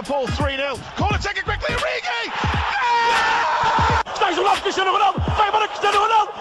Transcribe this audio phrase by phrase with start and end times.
[0.00, 0.78] Liverpool 3-0.
[0.96, 2.32] Corner taken quickly, Origi!
[4.12, 6.32] Está isolado Cristiano Ronaldo, vai para Cristiano Ronaldo.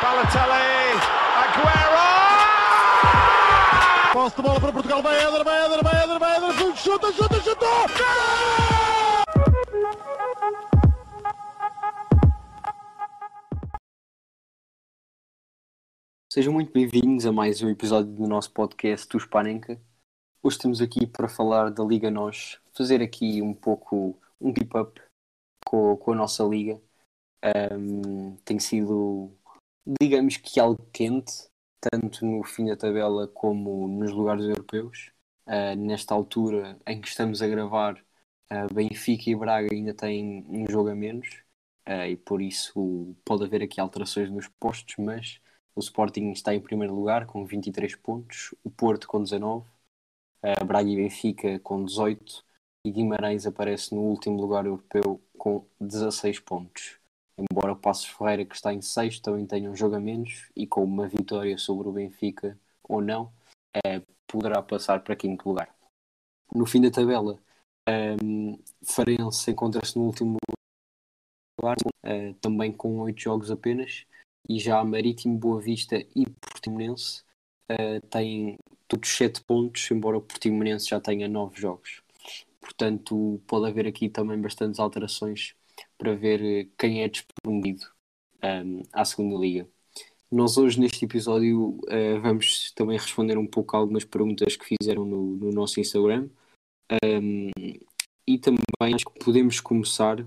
[0.00, 0.98] Balotelli,
[1.42, 2.02] Aguero!
[4.12, 7.32] Posse de bola para Portugal, vai Éder, vai Éder, vai Éder, vai chuta, chuta!
[16.32, 17.01] Sejam muito bem-vindos
[17.32, 19.80] mais um episódio do nosso podcast Tus Panenka.
[20.42, 25.00] Hoje estamos aqui para falar da Liga Nós, fazer aqui um pouco um keep-up
[25.64, 26.78] com, com a nossa liga.
[27.42, 29.32] Ahm, tem sido,
[29.98, 31.48] digamos que algo quente,
[31.80, 35.10] tanto no fim da tabela como nos lugares europeus.
[35.46, 38.04] Ah, nesta altura em que estamos a gravar,
[38.50, 41.42] ah, Benfica e Braga ainda têm um jogo a menos,
[41.86, 45.40] ah, e por isso pode haver aqui alterações nos postos, mas
[45.74, 49.66] o Sporting está em primeiro lugar com 23 pontos, o Porto com 19,
[50.42, 52.44] a Braga e Benfica com 18
[52.84, 56.98] e Guimarães aparece no último lugar europeu com 16 pontos.
[57.38, 60.66] Embora o Passos Ferreira, que está em sexto, também tenha um jogo a menos e
[60.66, 63.32] com uma vitória sobre o Benfica ou não,
[63.84, 65.74] eh, poderá passar para quinto lugar.
[66.54, 67.38] No fim da tabela,
[68.22, 70.36] um, Farense encontra-se no último
[71.60, 74.06] lugar, eh, também com 8 jogos apenas,
[74.48, 77.22] e já Marítimo, Boa Vista e Portimonense
[77.68, 78.56] eh, têm
[78.88, 82.02] todos 7 pontos, embora o Portimonense já tenha 9 jogos.
[82.60, 85.54] Portanto, pode haver aqui também bastantes alterações
[85.98, 87.86] para ver eh, quem é despromovido
[88.42, 89.68] um, à segunda liga.
[90.30, 95.04] Nós hoje neste episódio eh, vamos também responder um pouco a algumas perguntas que fizeram
[95.04, 96.28] no, no nosso Instagram
[97.04, 97.50] Um,
[98.26, 100.20] e também acho que podemos começar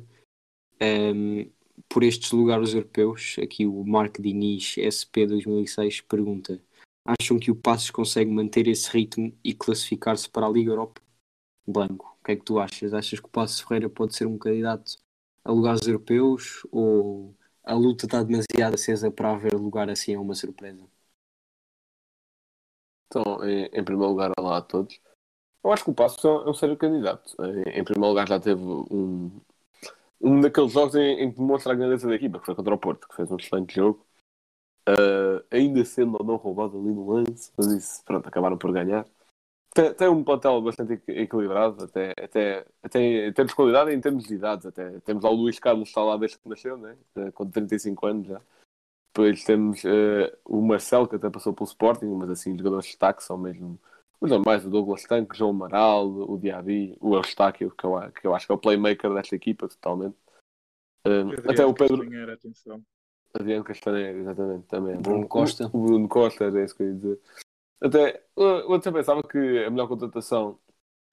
[0.81, 1.49] um,
[1.95, 3.37] por estes lugares europeus.
[3.41, 6.61] Aqui o Marco Diniz, SP 2006, pergunta:
[7.05, 11.01] Acham que o Passos consegue manter esse ritmo e classificar-se para a Liga Europa?
[11.65, 12.93] Blanco, o que é que tu achas?
[12.93, 14.97] Achas que o Passos Ferreira pode ser um candidato
[15.41, 17.33] a lugares europeus ou
[17.63, 20.85] a luta está demasiado acesa para haver lugar assim a uma surpresa?
[23.07, 24.99] Então, em, primeiro lugar, olá a todos.
[25.63, 27.33] Eu acho que o Passo é um sério candidato.
[27.67, 29.31] Em primeiro lugar, já teve um,
[30.25, 32.77] um daqueles jogos em, em que demonstra a grandeza da equipa, que foi contra o
[32.77, 34.05] Porto, que fez um excelente jogo.
[34.87, 39.05] Uh, ainda sendo ou não roubado ali no lance, mas isso, pronto, acabaram por ganhar.
[39.73, 43.93] Tem, tem um plantel bastante equi- equilibrado, até, até, até em termos de qualidade e
[43.95, 44.65] em termos de idades.
[44.65, 44.99] Até.
[45.01, 46.95] Temos lá o Luís Carlos, está lá desde que nasceu, né?
[47.15, 48.41] Uh, com 35 anos já.
[49.07, 53.23] Depois temos uh, o Marcelo, que até passou pelo Sporting, mas assim, jogadores de destaque
[53.23, 53.79] são mesmo
[54.25, 58.35] os normais, o Douglas Tanque, João Amaral, o Diaby, o Eustáquio, que eu, que eu
[58.35, 60.15] acho que é o playmaker desta equipa, totalmente.
[61.07, 62.83] Uh, até o Pedro, Castanheira, atenção.
[63.33, 65.01] Adriano Castanheira, exatamente, também.
[65.01, 65.69] Bruno Costa.
[65.71, 67.19] O, Bruno Costa, era isso que eu ia dizer.
[67.81, 70.57] Até, eu, eu até pensava que a melhor contratação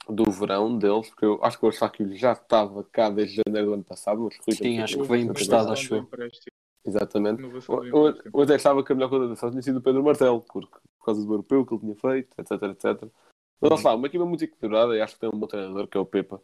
[0.09, 3.75] do verão deles, porque eu acho que o Eustáquio já estava cá desde janeiro do
[3.75, 6.09] ano passado, mas Sim, acho que foi emprestado, acho eu.
[6.85, 7.41] Exatamente.
[7.43, 11.05] Eu, eu, até achava que a melhor contratação tinha sido o Pedro Martelo, porque, por
[11.07, 13.11] causa do europeu que ele tinha feito, etc, etc.
[13.61, 15.97] Mas lá está, uma equipa muito equilibrada e acho que tem um bom treinador, que
[15.97, 16.43] é o Pepa,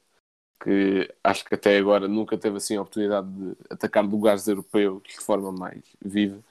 [0.62, 5.18] que acho que até agora nunca teve assim a oportunidade de atacar lugares europeus de
[5.20, 6.42] forma mais viva.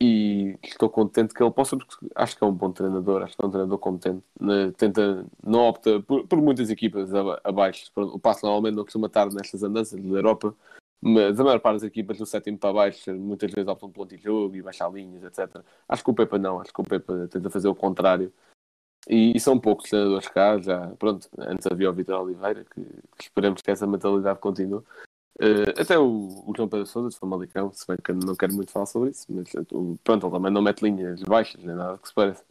[0.00, 3.44] E estou contente que ele possa, porque acho que é um bom treinador, acho que
[3.44, 4.24] é um treinador competente.
[4.40, 7.90] Ne- Tenta, não opta por, por muitas equipas aba- abaixo.
[7.96, 10.54] O passo normalmente não costuma estar nestas andanças da Europa,
[11.00, 14.56] mas a maior parte das equipas do sétimo para baixo muitas vezes optam pelo antijogo
[14.56, 15.64] e baixar linhas, etc.
[15.88, 18.32] Acho que o Pepa não, acho que o Pepa tenta fazer o contrário.
[19.08, 22.80] E, e são poucos treinadores cá, já, pronto, antes havia o Vitor Oliveira, que,
[23.18, 24.82] que que essa mentalidade continue.
[25.40, 28.70] Eh, até o, o João Pedro Sousa de Famalicão, se bem que não quero muito
[28.72, 32.08] falar sobre isso, mas o- pronto, ele também não mete linhas baixas, nem nada que
[32.08, 32.44] se pareça.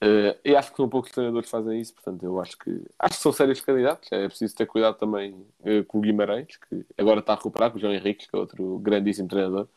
[0.00, 3.16] Eh, e acho que são poucos treinadores que fazem isso, portanto, eu acho que acho
[3.16, 4.08] que são sérios candidatos.
[4.12, 7.78] É preciso ter cuidado também eh, com o Guimarães, que agora está a recuperar, com
[7.78, 9.68] o João Henriques, que é outro grandíssimo treinador.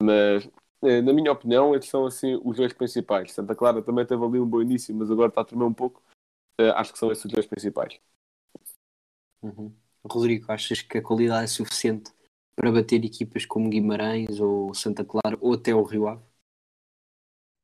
[0.00, 0.48] Mas,
[0.84, 3.32] eh, na minha opinião, estes são assim os dois principais.
[3.32, 6.02] Santa Clara também teve ali um bom início, mas agora está a tremer um pouco.
[6.76, 7.98] Acho que são esses os dois principais.
[9.42, 9.74] Uhum.
[10.04, 12.12] Rodrigo, achas que a qualidade é suficiente
[12.56, 16.22] para bater equipas como Guimarães ou Santa Clara ou até o Rio Ave?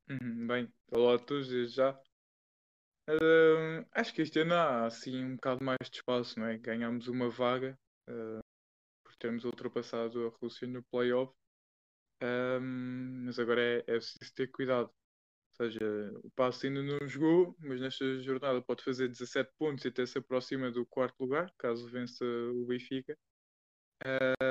[0.08, 2.00] Uhum, Bem, a todos desde já.
[3.08, 6.58] Hum, acho que este ano há assim um bocado mais de espaço, não é?
[6.58, 8.40] Ganhámos uma vaga uh,
[9.04, 11.32] por termos ultrapassado a Rússia no playoff,
[12.22, 14.90] Hum, mas agora é, é preciso ter cuidado.
[15.60, 15.80] Ou seja,
[16.24, 20.18] o Passo ainda não jogou, mas nesta jornada pode fazer 17 pontos e até se
[20.18, 23.16] aproxima do quarto lugar, caso vença o Benfica.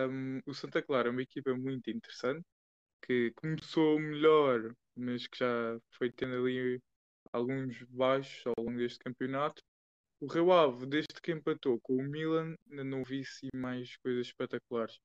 [0.09, 2.45] Hum, o Santa Clara é uma equipa muito interessante,
[3.05, 6.79] que começou melhor mas que já foi tendo ali
[7.33, 9.61] alguns baixos ao longo deste campeonato.
[10.19, 14.97] O Rio Ave, desde que empatou com o Milan, não vi assim mais coisas espetaculares.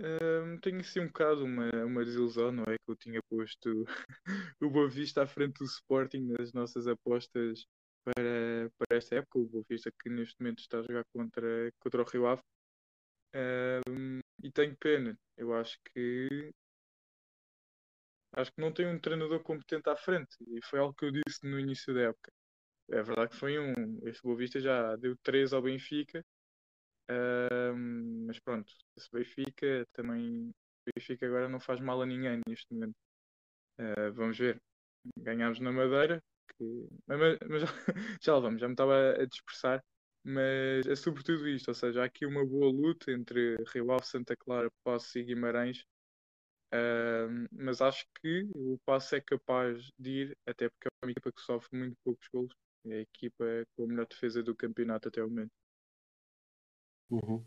[0.00, 2.76] Ahm, tenho assim um bocado uma, uma desilusão, não é?
[2.76, 3.84] Que eu tinha posto
[4.60, 7.64] o Boa Vista à frente do Sporting nas nossas apostas
[8.04, 9.38] para, para esta época.
[9.38, 12.42] O Boa Vista que neste momento está a jogar contra, contra o Rio Ave.
[13.34, 15.16] Ahm, e tenho pena.
[15.36, 16.50] Eu acho que
[18.36, 20.36] acho que não tem um treinador competente à frente.
[20.48, 22.32] E foi algo que eu disse no início da época.
[22.90, 24.00] É verdade que foi um.
[24.06, 26.24] Este Boa Vista já deu 3 ao Benfica.
[28.26, 30.50] Mas pronto, esse Benfica também.
[30.94, 32.94] Benfica agora não faz mal a ninguém neste momento.
[33.78, 34.60] Ah, vamos ver.
[35.18, 36.22] Ganhámos na Madeira.
[36.58, 36.88] Que...
[37.06, 37.62] Mas, mas
[38.22, 39.82] já, vamos, já me estava a dispersar.
[40.24, 44.34] Mas é sobretudo isto, ou seja, há aqui uma boa luta entre Rio Ave, Santa
[44.36, 45.84] Clara, Passo e Guimarães.
[47.52, 51.40] Mas acho que o Passo é capaz de ir, até porque é uma equipa que
[51.40, 52.52] sofre muito poucos golos.
[52.86, 53.44] É a equipa
[53.76, 55.52] com a melhor defesa do campeonato até o momento.
[57.10, 57.44] Uhum.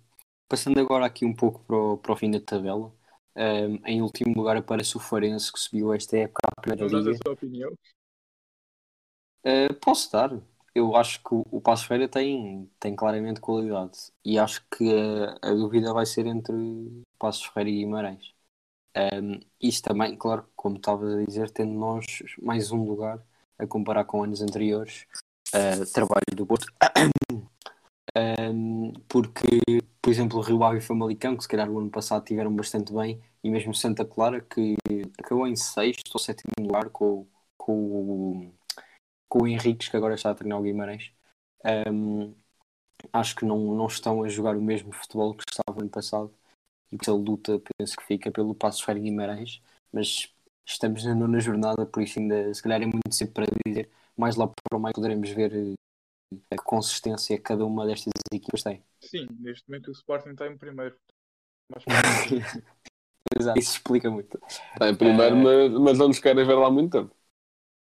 [0.47, 2.93] Passando agora aqui um pouco para o, para o fim da tabela,
[3.35, 7.07] um, em último lugar aparece o Farense que subiu esta época à primeira Não dás
[7.07, 7.23] a liga.
[7.23, 7.71] sua opinião?
[9.45, 10.31] Uh, posso dar.
[10.75, 14.83] Eu acho que o, o Passo Ferreira tem, tem claramente qualidade e acho que
[15.41, 16.53] a, a dúvida vai ser entre
[17.17, 18.36] Passos Ferreira e Guimarães.
[18.97, 22.05] Um, isto também, claro, como estavas a dizer, tendo nós
[22.41, 23.23] mais um lugar
[23.59, 25.05] a comparar com anos anteriores,
[25.53, 26.67] uh, trabalho do Porto.
[28.17, 29.59] Um, porque,
[30.01, 32.91] por exemplo, o Rio Ave e Famalicão, que se calhar o ano passado tiveram bastante
[32.91, 34.75] bem, e mesmo Santa Clara, que
[35.19, 38.51] acabou em sexto ou sétimo lugar com, com,
[39.29, 41.11] com o Henriques, que agora está a treinar o Guimarães.
[41.91, 42.33] Um,
[43.13, 46.33] acho que não, não estão a jogar o mesmo futebol que estavam ano passado,
[46.91, 49.61] e por a luta penso que fica pelo Passo Ferreira e Guimarães,
[49.91, 50.33] mas
[50.65, 53.89] estamos na nona jornada, por isso ainda se calhar é muito cedo para dizer.
[54.17, 55.75] Mais lá para o meio poderemos ver eh,
[56.51, 58.83] a consistência que cada uma destas equipas tem.
[58.99, 60.97] Sim, neste momento o Sporting está em primeiro.
[61.69, 61.83] Mas,
[63.39, 64.39] Exato, isso explica muito.
[64.47, 67.15] Está em primeiro, Eh, mas, mas não nos querem ver lá muito tempo.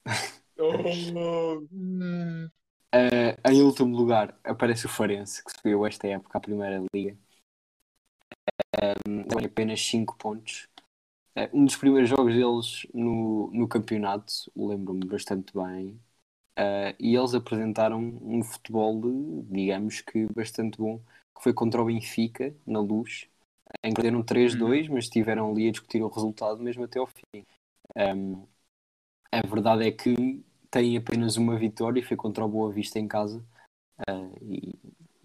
[0.59, 1.67] Oh.
[2.93, 7.17] Eh, em último lugar aparece o Farense, que subiu esta época à primeira liga.
[9.07, 10.67] Um, tem apenas 5 pontos.
[11.35, 15.99] Eh, um dos primeiros jogos deles no, no campeonato, lembro-me bastante bem.
[16.57, 19.01] Eh, e eles apresentaram um futebol,
[19.49, 20.99] digamos que bastante bom,
[21.35, 23.29] que foi contra o Benfica, na luz,
[23.83, 27.45] em que perderam 3-2, mas estiveram ali a discutir o resultado mesmo até ao fim.
[27.95, 28.45] Um,
[29.31, 33.07] a verdade é que tem apenas uma vitória e foi contra o Boa Vista em
[33.07, 33.43] casa.
[34.09, 34.79] Uh, e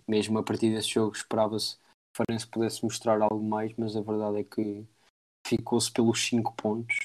[0.06, 1.78] mesmo a partir desse jogo esperava-se
[2.14, 4.86] Farense pudesse mostrar algo mais, mas a verdade é que
[5.46, 6.96] ficou-se pelos 5 pontos,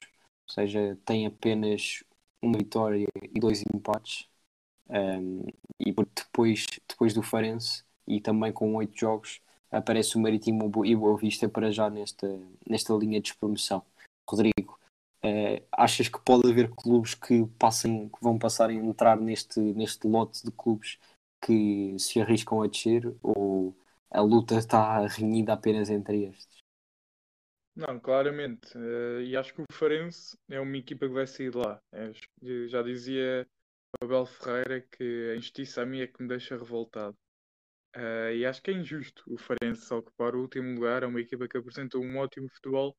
[0.48, 2.04] ou seja, tem apenas
[2.42, 4.28] uma vitória e dois empates.
[4.90, 5.46] Um,
[5.80, 9.40] e depois, depois do Farense e também com oito jogos
[9.72, 12.28] aparece o Marítimo e o Boa Vista para já nesta,
[12.68, 13.84] nesta linha de promoção.
[14.28, 14.80] Rodrigo,
[15.22, 20.08] eh, achas que pode haver clubes que passem, que vão passar a entrar neste, neste
[20.08, 20.98] lote de clubes
[21.42, 23.76] que se arriscam a descer ou
[24.12, 26.60] a luta está renhida apenas entre estes?
[27.76, 28.78] Não, claramente.
[28.78, 31.82] eh, e acho que o Farense é uma equipa que vai sair de lá.
[31.94, 32.12] É,
[32.68, 33.48] já dizia
[34.02, 37.18] Abel Ferreira que a injustiça a mim é que me deixa revoltado.
[37.96, 41.04] Eh, e acho que é injusto o Farense ocupar o último lugar.
[41.04, 42.96] É uma equipa que apresenta um ótimo futebol,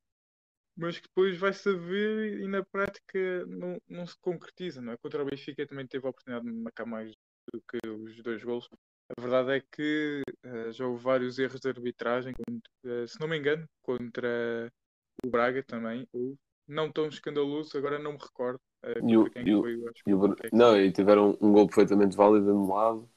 [0.75, 4.81] mas que depois vai saber e na prática não, não se concretiza.
[4.81, 4.97] Não é?
[4.97, 7.11] Contra o Benfica também teve a oportunidade de marcar mais
[7.53, 8.69] do que os dois golos.
[9.09, 13.27] A verdade é que eh, já houve vários erros de arbitragem, quando- eh, se não
[13.27, 14.71] me engano, contra
[15.25, 19.29] o Braga também, ou não tão escandaloso, agora não me recordo eh, E o- contra
[19.31, 19.75] quem e foi.
[19.89, 23.09] acho E o foi que é Não, e tiveram um gol perfeitamente válido anulado.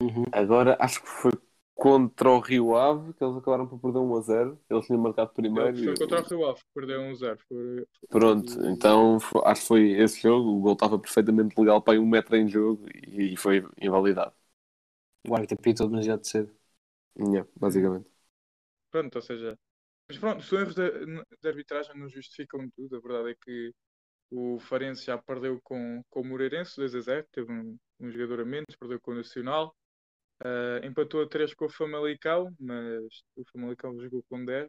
[0.00, 0.24] Uhum.
[0.32, 1.32] Agora acho que foi
[1.74, 4.60] contra o Rio Ave que eles acabaram por perder 1 a 0.
[4.70, 5.76] Eles tinham marcado primeiro.
[5.82, 7.40] Foi e- contra o Rio Ave, que perdeu 1-0.
[7.48, 7.86] Foi...
[8.10, 10.50] Pronto, então fo- acho que foi esse jogo.
[10.58, 14.34] O gol estava perfeitamente legal para ir um metro em jogo e, e foi invalidado.
[15.28, 16.54] O árbitro apitou demasiado cedo.
[17.18, 18.08] Yeah, basicamente.
[18.90, 19.58] Pronto, ou seja,
[20.08, 22.96] mas pronto, os erros de, arbitragem não justificam tudo.
[22.96, 23.72] A verdade é que
[24.30, 28.40] o Farense já perdeu com, com o Moreirense 2 a 0, teve um, um jogador
[28.40, 29.74] a menos, perdeu com o Nacional,
[30.44, 33.04] Ah, empatou a 3 com o Famalicão, mas
[33.36, 34.68] o Famalicão jogou com 10,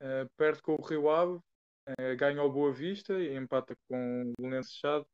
[0.00, 1.40] Ah, perde com o Rio Ave,
[1.86, 5.06] ah, ganha o Boa Vista e empata com o Belenenses Chade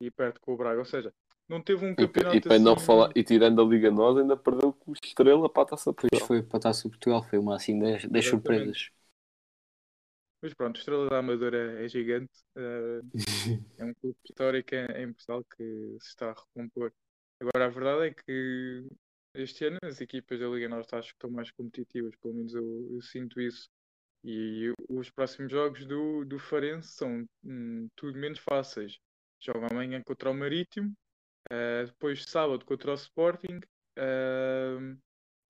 [0.00, 0.80] e perde com o Braga.
[0.80, 1.12] Ou seja,
[1.48, 4.36] não teve um E, campeonato e não assim- falar, e tirando a Liga Nós, ainda
[4.36, 6.26] perdeu com o Estrela para a taça Depois Portugal.
[6.26, 8.90] foi para a Taça Portugal, foi uma assim das, das surpresas.
[10.42, 12.32] Mas pronto, a Estrela da Amadora é gigante.
[12.56, 13.00] eh,
[13.78, 15.64] é um clube histórico em, em Portugal que
[16.00, 16.92] se está a recompor.
[17.40, 18.86] Agora, a verdade é que
[19.34, 22.88] este ano as equipas da Liga Norte acho que estão mais competitivas, pelo menos eu,
[22.92, 23.68] eu sinto isso.
[24.24, 28.98] E os próximos jogos do, do Farense são hum, tudo menos fáceis.
[29.40, 30.94] Joga amanhã contra o Marítimo,
[31.50, 33.60] eh, depois sábado contra o Sporting,
[33.96, 34.96] eh,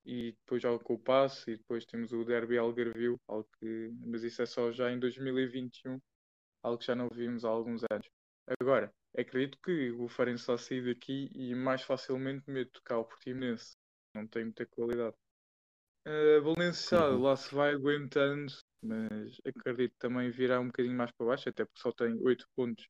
[0.05, 4.23] e depois joga com o Passo, e depois temos o Derby Algarvio, algo que, mas
[4.25, 6.01] isso é só já em 2021,
[6.63, 8.09] algo que já não vimos há alguns anos.
[8.61, 13.77] Agora, acredito que o Farense só sair daqui e mais facilmente meto cá o Portimonense.
[14.15, 15.15] Não tem muita qualidade.
[16.07, 17.23] Uh, Valenciado, Uhum.
[17.23, 18.53] lá se vai aguentando,
[18.83, 22.89] mas acredito também virá um bocadinho mais para baixo, até porque só tem 8 pontos.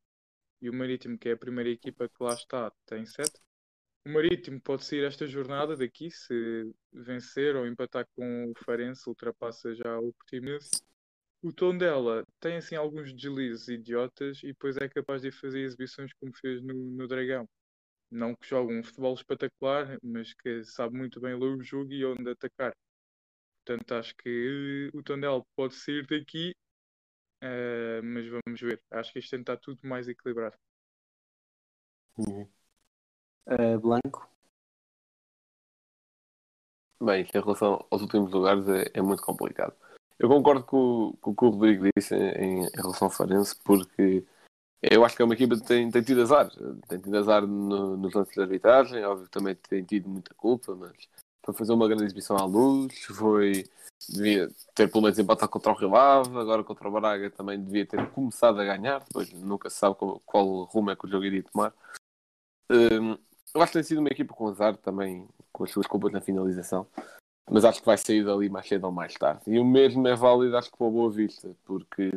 [0.60, 3.30] E o Marítimo, que é a primeira equipa que lá está, tem 7.
[4.06, 9.74] O Marítimo pode sair esta jornada daqui, se vencer ou empatar com o Farense, ultrapassa
[9.74, 10.70] já o Portimonense.
[11.42, 16.32] O Tondela tem assim alguns deslizes idiotas e depois é capaz de fazer exibições como
[16.36, 17.48] fez no, no Dragão.
[18.10, 22.04] Não que jogue um futebol espetacular, mas que sabe muito bem ler o jogo e
[22.04, 22.74] onde atacar.
[23.64, 26.54] Portanto, acho que o Tondela pode sair daqui,
[27.40, 28.82] eh, mas vamos ver.
[28.90, 30.56] Acho que este ano está tudo mais equilibrado.
[32.16, 32.48] Uhum.
[33.46, 34.28] Uh, Blanco,
[37.00, 39.72] Bem, isto em relação aos últimos lugares é, é muito complicado.
[40.18, 40.76] Eu concordo com,
[41.10, 44.24] o- com o que o Rodrigo disse em, em relação ao Farense, porque
[44.82, 46.50] eu acho que é uma equipa que tem, tem tido azar.
[46.88, 50.74] Tem tido azar no- nos lances de arbitragem, óbvio que também tem tido muita culpa,
[50.74, 51.08] mas
[51.48, 53.64] foi fazer uma grande exibição à luz, foi
[54.08, 57.86] devia ter pelo menos empatado contra o Rio Ave, agora contra o Braga também devia
[57.86, 61.24] ter começado a ganhar, depois nunca se sabe qual, qual rumo é que o jogo
[61.24, 61.72] iria tomar.
[62.70, 63.16] Hum,
[63.54, 66.20] eu acho que tem sido uma equipa com azar também, com as suas culpas na
[66.20, 66.86] finalização,
[67.50, 69.42] mas acho que vai sair dali mais cedo ou mais tarde.
[69.46, 72.10] E o mesmo é válido, acho que para o Boa Vista, porque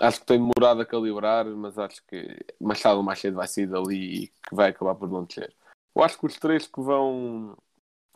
[0.00, 3.48] acho que tem demorado a calibrar, mas acho que mais tarde ou mais cedo vai
[3.48, 5.54] sair dali e que vai acabar por não descer.
[5.94, 7.56] Eu acho que os três que vão,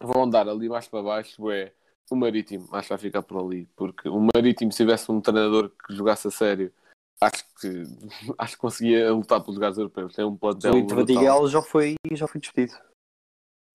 [0.01, 1.73] vão andar ali mais para baixo é
[2.11, 5.71] o Marítimo, acho que vai ficar por ali, porque o Marítimo, se tivesse um treinador
[5.71, 6.73] que jogasse a sério,
[7.21, 7.69] acho que
[8.39, 10.15] acho que conseguia lutar pelos lugares europeus.
[10.15, 10.75] Tem um plantel.
[10.75, 10.89] o.
[10.89, 12.77] Vadiguel já foi, já foi despedido.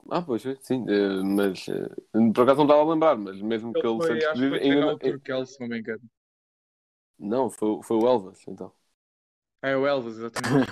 [0.10, 1.90] Ah, pois sim, eh, mas eh,
[2.34, 4.56] por acaso não estava a lembrar, mas mesmo que ele Ele foi, seja acho que
[4.58, 6.04] ainda o Turkel, se não me engano.
[7.18, 8.72] não, foi, foi o Elvas, então.
[9.64, 10.70] É o Elvis, exatamente.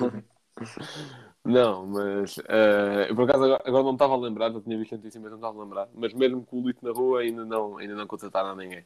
[1.46, 4.94] Não, mas eh, eu por acaso agora, agora não estava a lembrar, já tinha visto
[4.94, 5.90] a notícia, mas não estava a lembrar.
[5.94, 8.86] Mas mesmo com o Lito na rua ainda não, ainda não contrataram a ninguém.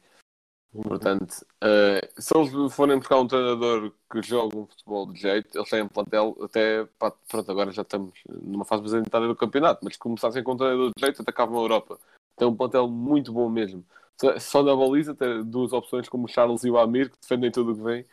[0.72, 5.70] Portanto, eh, se eles forem buscar um treinador que joga um futebol de jeito, eles
[5.70, 9.94] têm um plantel até pá, pronto, agora já estamos numa fase apresentada do campeonato, mas
[9.94, 11.98] se começassem com um treinador de jeito, atacavam a Europa.
[12.36, 13.84] Tem um plantel muito bom mesmo.
[14.20, 17.50] Só- Só na baliza tem duas opções como o Charles e o Amir, que defendem
[17.52, 18.06] tudo o que vem.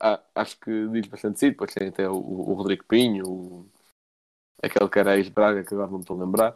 [0.00, 3.70] Ah, acho que diz bastante sim, depois tem até o, o Rodrigo Pinho, o-
[4.62, 6.54] aquele que era ex-Braga, que agora não me estou a lembrar.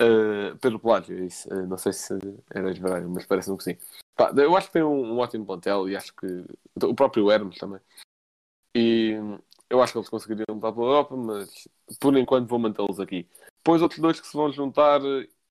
[0.00, 1.52] Eh, Pedro Pelágio, é isso.
[1.52, 2.14] Eh, não sei se
[2.54, 3.76] era ex-Braga, mas parece-me que sim.
[4.16, 6.26] Pá, eu acho que tem um, um ótimo plantel e acho que
[6.84, 7.80] o próprio Hermes também.
[8.74, 9.14] E
[9.70, 11.68] eu acho que eles conseguiriam lutar pela Europa, mas
[12.00, 13.28] por enquanto vou mantê-los aqui.
[13.58, 15.00] Depois outros dois que se vão juntar,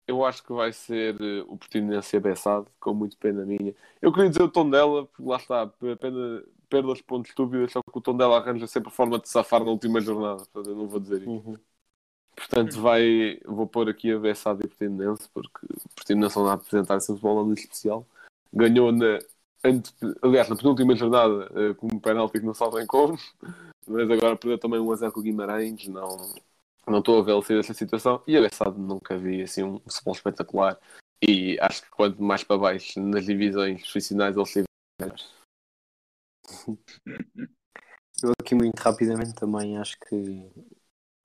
[0.07, 1.15] eu acho que vai ser
[1.47, 3.73] o Portimonense e a Bessade, com muito pena minha.
[4.01, 5.67] Eu queria dizer o tom dela, porque lá está,
[5.99, 9.63] pena, perda os pontos estúpidos, só que o tom dela arranja sempre forma de safar
[9.63, 10.43] na última jornada.
[10.45, 11.29] Portanto, eu não vou dizer isso.
[11.29, 11.57] Uhum.
[12.35, 17.07] Portanto, vai, vou pôr aqui a Bessade e Portimonense, porque Portimonense não a apresentar esse
[17.07, 18.05] futebol ali especial.
[18.53, 19.19] Ganhou na,
[19.63, 23.17] ante, aliás, na penúltima jornada eh, com um penalti que não sabem como,
[23.87, 25.87] mas agora perdeu também 1 a 0 com o Guimarães.
[25.87, 26.33] Não,
[26.87, 28.21] não estou a ver sair dessa situação.
[28.27, 30.77] E a Bessade nunca vi assim, um futebol espetacular.
[31.21, 34.63] E acho que quanto mais para baixo nas divisões profissionais eles se.
[38.23, 40.49] Eu aqui muito rapidamente também acho que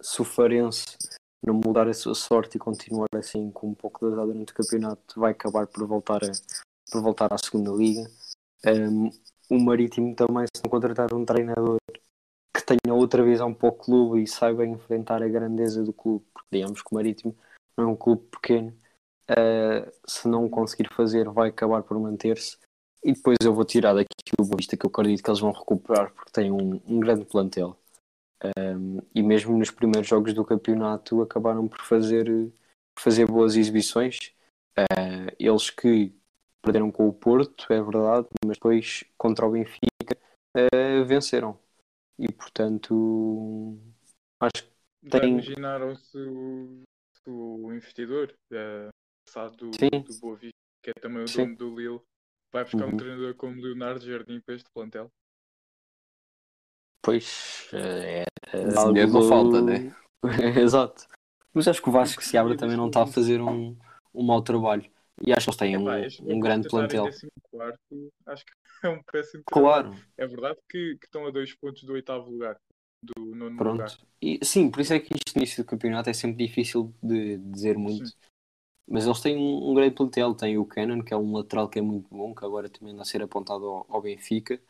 [0.01, 0.97] se o Farense
[1.45, 4.57] não mudar a sua sorte e continuar assim com um pouco de azar durante o
[4.57, 6.31] campeonato, vai acabar por voltar, a,
[6.91, 8.11] por voltar à segunda liga.
[8.67, 9.11] Um,
[9.49, 11.79] o Marítimo também, se não contratar um treinador
[12.55, 16.49] que tenha outra visão para o clube e saiba enfrentar a grandeza do clube, porque
[16.53, 17.37] digamos que o Marítimo
[17.77, 18.77] não é um clube pequeno,
[19.31, 22.59] uh, se não conseguir fazer, vai acabar por manter-se.
[23.03, 25.53] E depois eu vou tirar daqui o Boa Vista, que eu acredito que eles vão
[25.53, 27.77] recuperar, porque têm um, um grande plantel.
[28.59, 32.27] Um, e mesmo nos primeiros jogos do campeonato acabaram por fazer,
[32.95, 34.19] por fazer boas exibições.
[34.79, 36.15] Uh, eles que
[36.63, 40.17] perderam com o Porto, é verdade, mas depois contra o Benfica
[40.57, 41.59] uh, venceram.
[42.19, 43.79] E portanto,
[44.41, 46.83] acho que tem- imaginaram se o,
[47.27, 48.35] o investidor
[49.27, 51.45] passado do, do Boa Vista, que é também o Sim.
[51.45, 52.01] dono do Lille,
[52.53, 52.97] Vai buscar um Uhum.
[52.97, 55.11] treinador como Leonardo Jardim para este plantel.
[57.03, 59.95] Pois é, é Esse algo não do- falta, né?
[60.61, 61.07] Exato.
[61.53, 63.77] Mas acho que o Vasco se abre também não está a fazer um,
[64.15, 64.85] um mau trabalho.
[65.27, 67.05] E acho que eles têm um, este um grande plantel.
[67.05, 68.53] 14º, acho que
[68.87, 69.89] é um péssimo trabalho.
[69.91, 72.57] Claro, É verdade que, que estão a dois pontos do oitavo lugar,
[73.03, 73.83] do nono pronto.
[73.83, 73.99] lugar.
[74.23, 77.77] E, sim, por isso é que este início do campeonato é sempre difícil de dizer
[77.79, 78.07] muito.
[78.07, 78.15] Sim.
[78.89, 80.35] Mas eles têm um, um grande plantel.
[80.35, 83.03] Tem o Cannon, que é um lateral que é muito bom, que agora também anda
[83.03, 84.61] a ser apontado ao, ao Benfica.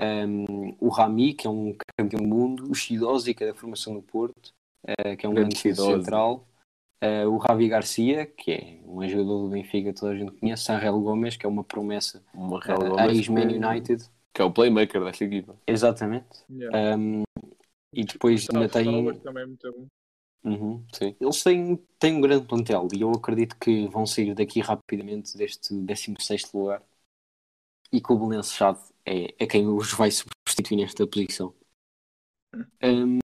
[0.00, 2.70] Um, o Rami, que é um campeão do mundo.
[2.70, 4.52] O Chidosi, que é da formação do Porto,
[4.86, 6.46] eh, que é um Grande grande central.
[7.00, 10.64] Eh, o Ravi Garcia, que é um jogador do Benfica que toda a gente conhece.
[10.64, 14.10] Sanrel Gomes, que é uma promessa Uma uh, ex-Man que- United.
[14.32, 15.54] Que é o playmaker desta equipa.
[15.66, 16.26] Exatamente.
[16.50, 16.96] Yeah.
[16.96, 17.22] Um,
[17.92, 19.14] e depois ainda tem.
[19.20, 19.86] Também é muito bom.
[20.44, 20.84] Uhum.
[21.20, 25.74] Eles têm, têm um grande plantel e eu acredito que vão sair daqui rapidamente deste
[25.74, 26.82] 16 lugar
[27.90, 31.54] e que o Belenenses-Chave é, é quem os vai substituir nesta posição.
[32.82, 33.18] Um,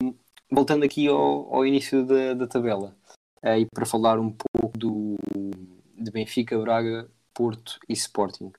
[0.50, 2.96] voltando aqui ao, ao início da, da tabela
[3.42, 5.16] eh, e para falar um pouco do,
[5.96, 8.52] de Benfica, Braga, Porto e Sporting.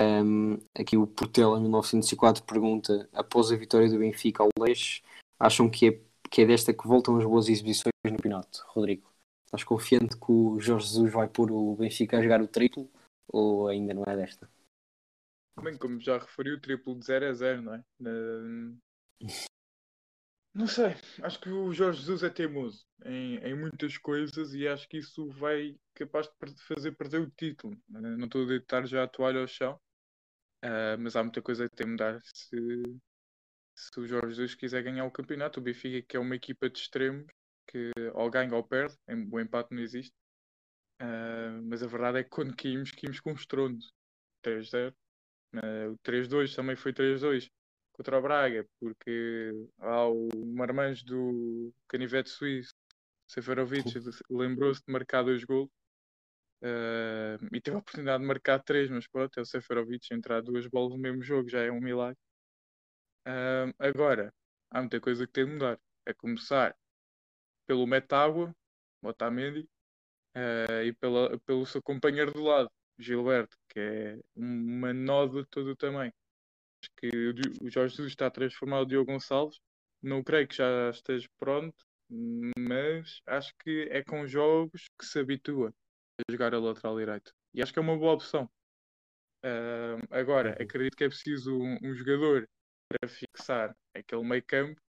[0.00, 5.02] Um, aqui o Portela 1904 pergunta: após a vitória do Benfica ao Leix,
[5.38, 8.64] acham que é, que é desta que voltam as boas exibições no campeonato?
[8.68, 9.10] Rodrigo,
[9.44, 12.88] estás confiante que o Jorge Jesus vai pôr o Benfica a jogar o triplo
[13.28, 14.48] ou ainda não é desta?
[15.62, 17.84] Bem, como já referi, o triplo de 0 a 0, não é?
[17.98, 18.74] Na-
[20.52, 24.88] Não sei, acho que o Jorge Jesus é teimoso em, em muitas coisas e acho
[24.88, 27.76] que isso vai capaz de fazer perder o título.
[27.94, 29.78] Eh, Não estou a deitar já a toalha ao chão,
[30.62, 32.56] ah, mas há muita coisa que tem de mudar se,
[33.80, 35.60] se o Jorge Jesus quiser ganhar o campeonato.
[35.60, 37.26] O Benfica, que é uma equipa de extremos,
[37.66, 38.94] que ou ganha ou perde,
[39.32, 40.14] o empate não existe.
[41.00, 43.84] Ah, mas a verdade é que quando caímos, caímos com um estrondo.
[44.42, 44.94] 3-0.
[45.54, 47.50] Eh, o 3-2 também foi 3-2
[47.92, 52.74] contra o Braga, porque há o marmanjo do canivete suíço,
[53.28, 53.92] Seferovic,
[54.30, 55.68] lembrou-se de marcar dois gols
[56.62, 60.66] eh, e teve a oportunidade de marcar três, mas pronto, é o Seferovic entrar duas
[60.66, 62.18] bolas no mesmo jogo, já é um milagre.
[63.78, 64.32] Agora,
[64.70, 65.78] há muita coisa que tem de mudar.
[66.06, 66.76] É começar
[67.66, 68.54] pelo Metágua,
[69.02, 69.68] Otamendi,
[70.34, 75.70] eh, e pela, pelo seu companheiro do lado, Gilberto, que é uma nódoa de todo
[75.70, 76.12] o tamanho.
[76.82, 77.08] Acho que
[77.62, 79.60] o Jorge Jesus está a transformar o Diogo Gonçalves.
[80.02, 81.76] Não creio que já esteja pronto,
[82.58, 85.74] mas acho que é com jogos que se habitua
[86.18, 87.32] a jogar a lateral direito.
[87.54, 88.50] E acho que é uma boa opção.
[89.42, 92.48] Ah, agora, acredito que é preciso um, um jogador
[92.90, 94.80] para fixar aquele meio campo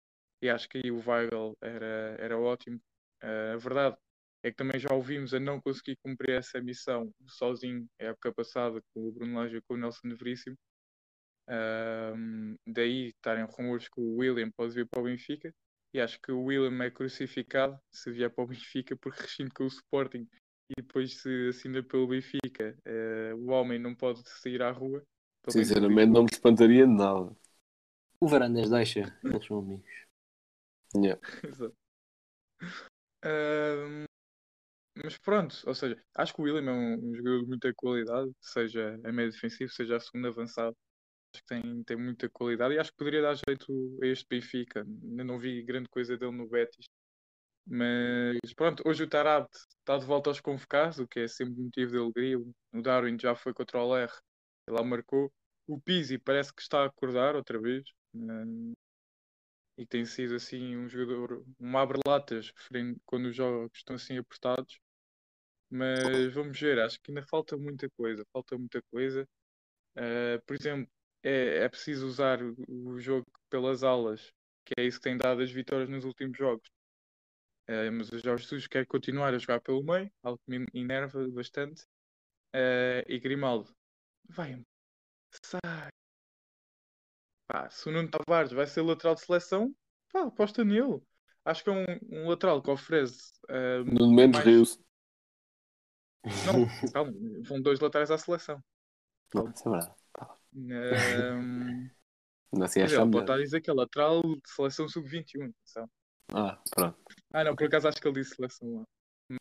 [0.41, 2.81] e acho que aí o Weigl era, era ótimo.
[3.21, 3.95] Ah, a verdade
[4.43, 8.81] é que também já ouvimos a não conseguir cumprir essa missão sozinho a época passada
[8.91, 10.57] com o Bruno Lage e com o Nelson Veríssimo.
[11.47, 15.53] Ahm, daí estarem rumores que o William pode vir para o Benfica
[15.93, 19.65] e acho que o William é crucificado se vier para o Benfica porque rescinde com
[19.65, 20.27] o Sporting
[20.69, 25.03] e depois se assina pelo Benfica eh, o homem não pode sair à rua
[25.49, 27.35] Sinceramente, não me espantaria de nada.
[28.21, 29.91] O Varandas deixa, eles são amigos.
[30.95, 31.19] Yeah.
[31.43, 31.75] Exato.
[35.03, 38.31] Mas pronto, ou seja, acho que o William é um, um jogador de muita qualidade,
[38.39, 40.75] seja a meio defensivo, seja a segundo avançado.
[41.33, 44.81] Acho que tem, tem muita qualidade e acho que poderia dar jeito a este Benfica.
[44.81, 46.85] Ainda não vi grande coisa dele no Betis.
[47.65, 51.91] Mas pronto, hoje o Tarabt está de volta aos convocados, o que é sempre motivo
[51.91, 52.37] de alegria.
[52.37, 54.11] O Darwin já foi contra o Ler,
[54.67, 55.31] ele lá marcou.
[55.71, 57.85] O Pizzi parece que está a acordar outra vez.
[58.13, 58.73] Hum,
[59.77, 62.51] e tem sido assim um jogador, um abre-latas
[63.05, 64.81] quando os jogos estão assim apertados.
[65.69, 69.25] Mas vamos ver, acho que ainda falta muita coisa, falta muita coisa.
[69.95, 70.91] Uh, por exemplo,
[71.23, 74.29] é, é preciso usar o, o jogo pelas alas,
[74.65, 76.67] que é isso que tem dado as vitórias nos últimos jogos.
[77.69, 81.25] Uh, mas o Jorge Jesus quer continuar a jogar pelo meio, algo que me enerva
[81.29, 81.83] bastante.
[82.53, 83.73] Uh, e Grimaldo,
[84.27, 84.61] vai,
[85.43, 85.89] sai.
[87.47, 89.75] Pá, se o Nuno Tavares vai ser lateral de seleção,
[90.11, 91.01] pá, aposta nele.
[91.43, 91.85] Acho que é um,
[92.23, 93.31] um lateral que oferece.
[93.49, 94.79] uh, No momento, mais- riu-se.
[96.45, 96.53] Não,
[96.93, 97.11] calma,
[97.47, 98.63] vão dois laterais à seleção.
[99.33, 99.95] Não, isso é verdade.
[100.53, 101.89] Um,
[102.53, 105.49] Não sei, acho ele que pode estar a dizer que é lateral de seleção sub-21.
[105.49, 105.89] atenção.
[106.33, 106.99] Ah, pronto.
[107.33, 108.83] Ah, não, por acaso acho que ele disse seleção lá.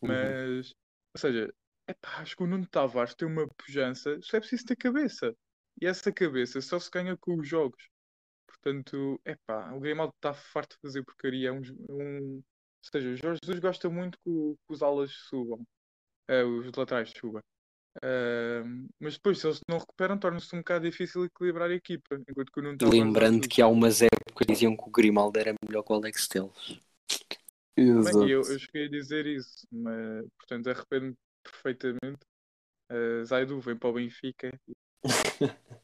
[0.02, 0.72] Mas,
[1.14, 1.52] ou seja,
[1.88, 5.34] epá, acho que o Nuno Tavares tem uma pujança, só é preciso ter cabeça.
[5.80, 7.88] E essa cabeça só se ganha com os jogos.
[8.46, 11.48] Portanto, epá, o Grimaldo está farto de fazer porcaria.
[11.50, 15.64] É um, um- Ou seja, o Jorge Jesus gosta muito que, que os alas subam.
[16.28, 17.42] Eh, os laterais subam.
[18.02, 22.16] Ahm, mas depois, se eles não recuperam, torna-se um bocado difícil equilibrar a equipa.
[22.28, 25.54] Enquanto que o Nuno Tavares Lembrando que há umas épocas diziam que o Grimaldo era
[25.66, 26.80] melhor que o Alex Telles.
[27.76, 32.20] Bem, eu, eu cheguei a dizer isso, mas portanto arrependo-me perfeitamente.
[32.90, 34.50] Uh, Zaidu vem para o Benfica.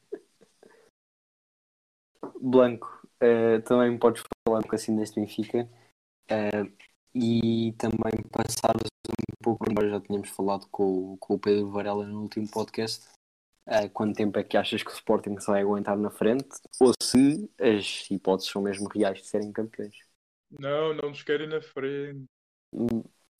[2.40, 2.88] Blanco,
[3.20, 5.68] eh, também podes falar um assim deste Benfica
[6.31, 6.64] eh,
[7.14, 12.07] e também passares um pouco, embora já tínhamos falado com, o- com o Pedro Varela
[12.07, 13.07] no último podcast,
[13.66, 16.48] eh, quanto tempo é que achas que o Sporting se vai aguentar na frente
[16.81, 19.96] ou se as hipóteses são mesmo reais de serem campeões?
[20.50, 22.24] Não, não nos querem na frente.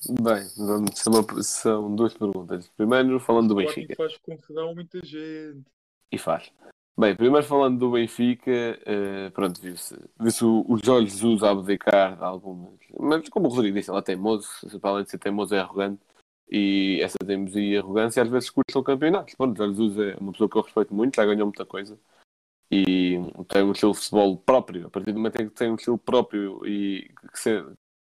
[0.05, 2.69] Bem, vamos, são, uma- são duas perguntas.
[2.77, 3.95] Primeiro, falando do O Benfica.
[3.97, 5.65] faz confusão muita gente.
[6.13, 6.53] E faz.
[6.99, 12.17] Bem, primeiro falando do Benfica, eh, pronto, viu-se viu o, o Jorge Jesus a abdicar
[12.17, 12.79] de algumas.
[12.99, 14.49] Mas como o Rodrigo disse, ele é teimoso,
[14.81, 16.01] para além de ser teimoso é arrogante.
[16.49, 19.35] E essa teimosia e arrogância às vezes custam campeonatos.
[19.35, 21.99] Pronto, o Jorge Jesus é uma pessoa que eu respeito muito, já ganhou muita coisa.
[22.71, 24.87] E tem um estilo de futebol próprio.
[24.87, 27.65] A partir do momento em que tem um estilo próprio e que se,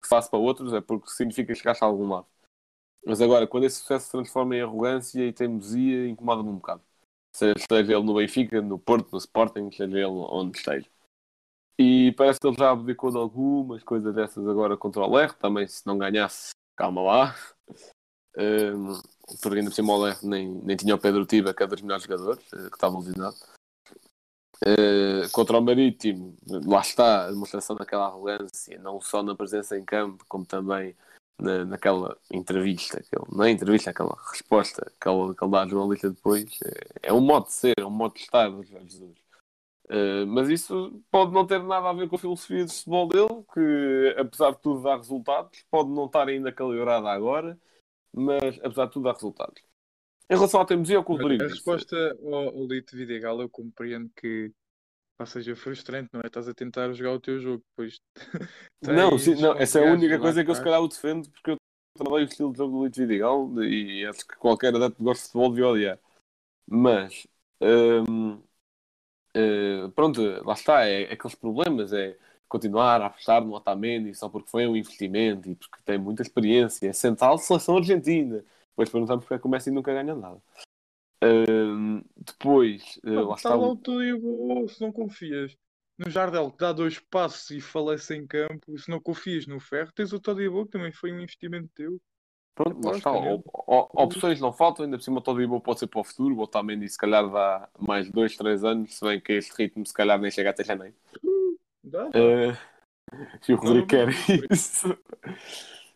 [0.04, 2.28] que se faça para outros, é porque significa chegar a algum lado.
[3.06, 6.84] Mas agora, quando esse sucesso se transforma em arrogância e teimosia, incomoda-me um bocado
[7.36, 10.88] seja ele no Benfica, no Porto, no Sporting, seja ele onde esteja.
[11.78, 15.68] E parece que ele já abdicou de algumas coisas dessas agora contra o Ler, também
[15.68, 17.36] se não ganhasse, calma lá.
[18.38, 19.02] Um,
[19.42, 21.82] porque ainda por cima o Ler nem, nem tinha o Pedro Tiba, que é dos
[21.82, 23.36] melhores jogadores, eh, que estava lesionado.
[24.66, 29.84] Eh, contra o Marítimo, lá está a demonstração daquela arrogância, não só na presença em
[29.84, 30.96] campo, como também
[31.40, 35.68] na, naquela entrevista, aquele, não é entrevista, aquela resposta que ele, que ele dá à
[35.68, 38.90] jornalista depois, é, é um modo de ser, é um modo de estar do Jorge
[38.90, 39.24] Jesus.
[39.90, 43.44] Uh, mas isso pode não ter nada a ver com a filosofia de futebol dele,
[43.54, 47.60] que apesar de tudo dá resultados, pode não estar ainda calibrada agora,
[48.14, 49.62] mas apesar de tudo dá resultados.
[50.30, 54.10] Em relação à teimosia, o que o Rodrigo A resposta ao, Lito Vidigal, eu compreendo
[54.16, 54.52] que
[55.20, 56.28] ou seja frustrante, não é?
[56.28, 58.02] Estás a tentar jogar o teu jogo, depois
[58.82, 61.30] Não, sim, não, essa é a única lá coisa que eu se calhar o defendo,
[61.30, 61.58] porque eu
[61.96, 65.22] trabalho o estilo de jogo do Luís Vidigal e acho que qualquer adepto que gosta
[65.22, 66.00] de futebol devia odiar.
[66.68, 67.28] Mas,
[67.62, 68.42] hum,
[69.34, 74.30] eh, pronto, lá está, é, é aqueles problemas, é continuar a apostar no Otamendi só
[74.30, 78.44] porque foi um investimento e porque tem muita experiência, é central de seleção argentina.
[78.74, 80.42] Depois perguntamos porque é que o Messi nunca ganha nada.
[81.24, 83.72] Hum, depois, eh, lá Está lá o...
[83.72, 85.56] o teu se não confias
[85.98, 89.92] no Jardel que dá dois passos e falece em campo, se não confias no Ferro,
[89.94, 92.02] tens o Todibo que também foi um investimento teu.
[92.56, 93.12] Pronto, lá Aposta, está.
[93.12, 93.32] né?
[93.32, 96.36] O- o- opções não faltam, ainda por cima o Todibo pode ser para o futuro,
[96.36, 99.94] o Otamendi se calhar dá mais 2, 3 anos, se bem que este ritmo se
[99.94, 100.96] calhar nem chega até janeiro.
[101.84, 102.20] Dá, dá.
[102.20, 102.58] Eh,
[103.48, 104.10] e o Rodrigo quer
[104.52, 104.98] isso.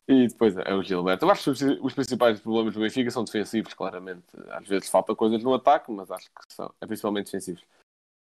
[0.08, 1.26] E depois é o Gilberto.
[1.26, 4.24] Eu acho que os, principais problemas do Benfica são defensivos, claramente.
[4.52, 7.62] Às vezes falta coisas no ataque, mas acho que são é principalmente defensivos.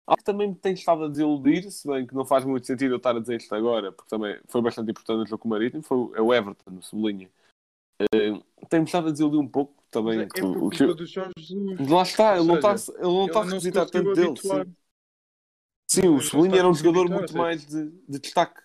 [0.04, 2.94] Algo que também me tem estado a desiludir, se bem que não faz muito sentido
[2.94, 5.96] eu estar a dizer isto agora, porque também foi bastante importante no jogo Marítimo, foi
[5.96, 7.30] o- é o Everton, no Sublinha.
[8.12, 8.32] Eh,
[8.68, 10.22] Tem-me estado a desiludir um pouco também.
[10.22, 11.88] É, que o- do Jorge Jesus.
[11.88, 14.36] Lá está, ele não está ele não está a requisitar tanto dele.
[14.36, 14.74] Sim,
[15.88, 18.60] sim o Sublinha era um jogador muito mais de, de destaque.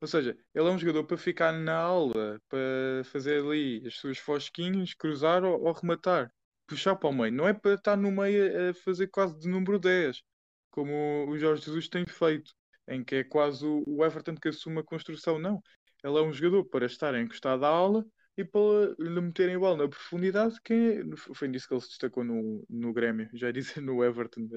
[0.00, 4.18] Ou seja, ele é um jogador para ficar na aula, para fazer ali as suas
[4.18, 6.32] fosquinhas, cruzar ou, ou rematar,
[6.66, 7.32] puxar para o meio.
[7.32, 10.22] Não é para estar no meio a fazer quase de número 10,
[10.70, 12.52] como o Jorge Jesus tem feito,
[12.86, 15.38] em que é quase o Everton que assume a construção.
[15.38, 15.60] Não.
[16.04, 18.06] Ele é um jogador para estar encostado à aula
[18.36, 20.60] e para lhe meterem bola na profundidade.
[20.62, 21.02] Quem é...
[21.16, 24.48] Foi nisso que ele se destacou no, no Grêmio, já disse no Everton.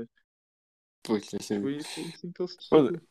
[1.01, 1.25] Pois.
[1.29, 3.10] Foi, assim que ele se Olha, destacou.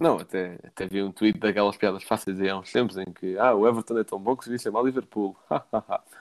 [0.00, 3.36] Não, até, até vi um tweet daquelas piadas fáceis aí há uns tempos em que
[3.36, 5.36] ah, o Everton é tão bom que se devia chamar Liverpool.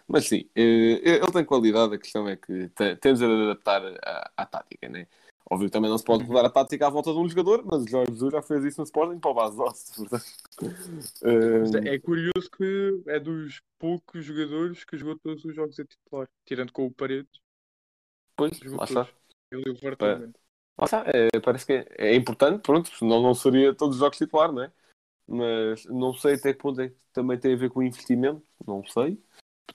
[0.05, 4.31] Mas sim, eh, ele tem qualidade, a questão é que te- temos de adaptar à,
[4.35, 5.07] à tática, né?
[5.49, 7.83] Óbvio que também não se pode mudar a tática à volta de um jogador, mas
[7.83, 10.25] o Jorge Jesus já fez isso no Sporting para o base doce, portanto.
[11.23, 15.85] Eh, É é curioso que é dos poucos jogadores que jogou todos os jogos a
[15.85, 17.31] titular, tirando com o Paredes,
[18.35, 19.07] pois, lá está.
[19.51, 20.33] Ele e o Vertonghen.
[20.81, 24.51] Está, é, parece que é, é importante, pronto, senão não seria todos os jogos titular,
[24.51, 24.71] não é?
[25.27, 28.43] Mas não sei até que ponto é que também tem a ver com o investimento,
[28.65, 29.21] não sei.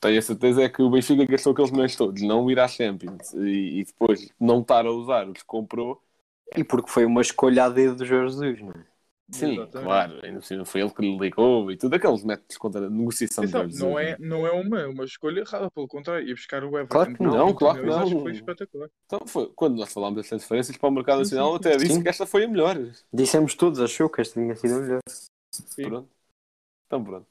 [0.01, 3.33] Tenho a certeza é que o Benfica gastou aqueles milhões todos, não ir à Champions
[3.35, 6.03] e, e depois não estar a usar os que comprou.
[6.57, 8.94] E porque foi uma escolha a dedo do Jorge Jesus, não é?
[9.31, 9.87] Sim, Exatamente.
[9.87, 13.79] claro, ainda foi ele que lhe ligou e tudo, aqueles métodos contra a negociação de
[13.79, 16.89] não, é, não é uma, uma escolha errada, pelo contrário, ia buscar o Everton.
[16.89, 18.21] Claro que não, 20 claro que não.
[18.21, 18.91] foi espetacular.
[19.07, 21.57] Então, foi, quando nós falámos das transferências para o mercado Sim, sim, nacional, sim.
[21.57, 22.03] até disse Sim.
[22.03, 22.77] que esta foi a melhor.
[23.11, 25.01] Dissemos todos, achou que esta tinha sido a melhor.
[25.51, 25.83] Sim.
[25.85, 26.11] Pronto.
[26.87, 27.27] Então pronto.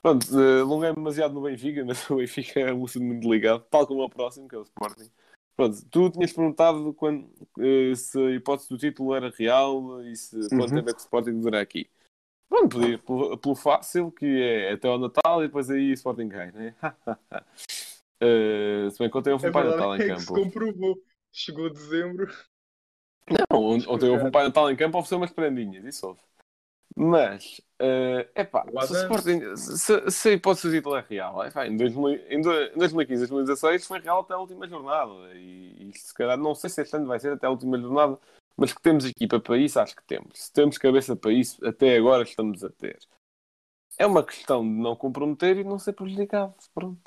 [0.00, 3.86] Pronto, eh, alonguei-me demasiado no Benfica, mas o Benfica é um assunto muito ligado, tal
[3.86, 5.10] como o próximo, que é o Sporting.
[5.56, 10.36] Pronto, tu tinhas perguntado quando, eh, se a hipótese do título era real e se
[10.50, 10.74] quanto Uhum.
[10.74, 11.88] tempo é que o Sporting durará aqui.
[12.48, 16.28] Pronto, podia, pelo, pelo fácil, que é até ao Natal e depois aí o Sporting
[16.28, 16.74] ganha, né?
[18.20, 20.42] Eh, se bem que ontem houve um É Pai Natal em é que se campo.
[20.44, 20.96] comprovou.
[21.32, 22.32] Chegou dezembro.
[23.50, 26.20] Não, ont- ontem houve um Pai Natal em campo, ofereceu umas prendinhas, isso houve.
[26.96, 31.76] Mas, é epá, se, Sporting, se, se a hipótese do título é real, epá, em,
[31.76, 35.12] 2000, em do- em 2015, 2016 foi real até a última jornada.
[35.34, 38.16] E, e se calhar, não sei se este ano vai ser até a última jornada,
[38.56, 40.38] mas que temos equipa para isso, acho que temos.
[40.38, 42.98] Se temos cabeça para isso, até agora estamos a ter.
[43.98, 46.54] É uma questão de não comprometer e não ser prejudicado.
[46.72, 47.00] Pronto.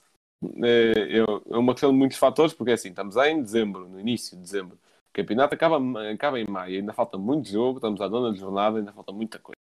[0.63, 3.99] É, é é uma questão de muitos fatores, porque é assim, estamos em dezembro, no
[3.99, 4.75] início de dezembro.
[5.09, 5.77] O campeonato acaba,
[6.11, 9.57] acaba em maio, ainda falta muito jogo, estamos à nona jornada, ainda falta muita coisa.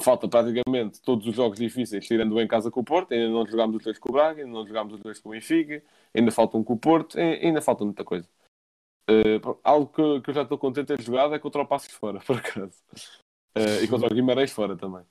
[0.00, 3.76] Falta praticamente todos os jogos difíceis, tirando em casa com o Porto, ainda não jogámos
[3.76, 5.82] os dois com o Braga, ainda não jogámos os dois com o Benfica,
[6.14, 8.26] ainda falta um com o Porto, ainda falta muita coisa.
[9.08, 11.92] Eh, algo que, que eu já estou contente de ter jogado é contra o Passos
[11.92, 12.72] fora, por acaso.
[13.54, 15.04] Eh, e contra o Guimarães fora também.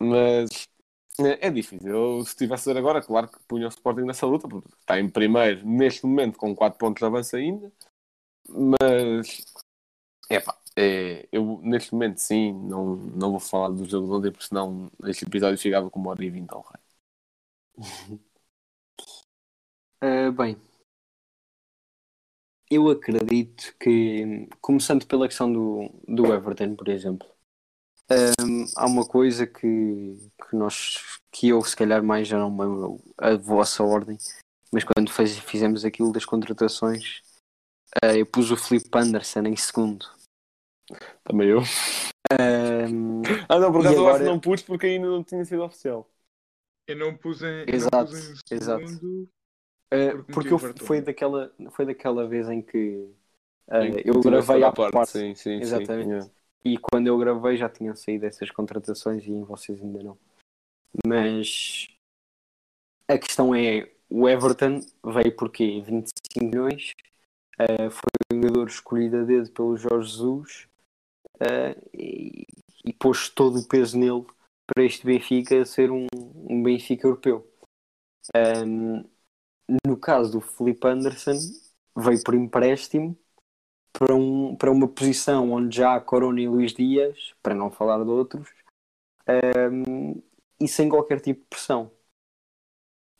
[0.00, 0.68] Mas
[1.18, 1.88] é, é difícil.
[1.88, 4.98] Eu, se estivesse a ver agora, claro que punha o Sporting nessa luta, porque está
[4.98, 7.72] em primeiro neste momento com 4 pontos de avanço ainda.
[8.48, 9.44] Mas
[10.30, 14.46] epá, é, eu neste momento sim, não, não vou falar do jogo de ontem, porque
[14.48, 16.80] senão este episódio chegava com uma hora e vinte ao rei.
[20.00, 20.56] Ah, bem,
[22.70, 27.26] eu acredito que, começando pela questão do, do Everton, por exemplo,
[28.10, 29.66] ahm, há uma coisa que,
[30.50, 30.96] que nós,
[31.32, 34.18] que eu se calhar mais já não me lembro a vossa ordem,
[34.72, 37.22] mas quando fez- fizemos aquilo das contratações,
[38.02, 40.06] ah, eu pus o Felipe Anderson em segundo.
[41.24, 41.60] Também eu.
[42.32, 45.44] Ahm, Ah não, por acaso eu acho agora- que não pus porque ainda não tinha
[45.44, 46.10] sido oficial.
[46.88, 48.20] Eu não pus em, eu Exato, não pus
[48.50, 48.86] em exato.
[48.88, 49.28] segundo.
[49.88, 53.08] Porque porque meti o eu, foi, daquela, foi daquela vez em que
[53.68, 56.24] uh, Em que eu gravei à a parte, Sim, sim, Exatamente.
[56.24, 56.30] sim.
[56.64, 60.18] e quando eu gravei já tinham saído essas contratações e vocês ainda não.
[61.06, 61.88] Mas
[63.08, 65.80] a questão é: o Everton veio por quê?
[65.84, 66.92] 25 milhões,
[67.60, 70.68] uh, foi um jogador escolhido a dedo pelo Jorge Jesus
[71.40, 72.46] uh, e,
[72.84, 74.24] e pôs todo o peso nele
[74.66, 77.50] para este Benfica ser um, um Benfica europeu.
[78.34, 79.04] Um,
[79.86, 81.36] no caso do Felipe Anderson,
[81.96, 83.16] veio por empréstimo
[83.92, 88.02] para, um, para uma posição onde já há Corona e Luís Dias, para não falar
[88.02, 88.48] de outros,
[89.72, 90.22] um,
[90.60, 91.90] e sem qualquer tipo de pressão.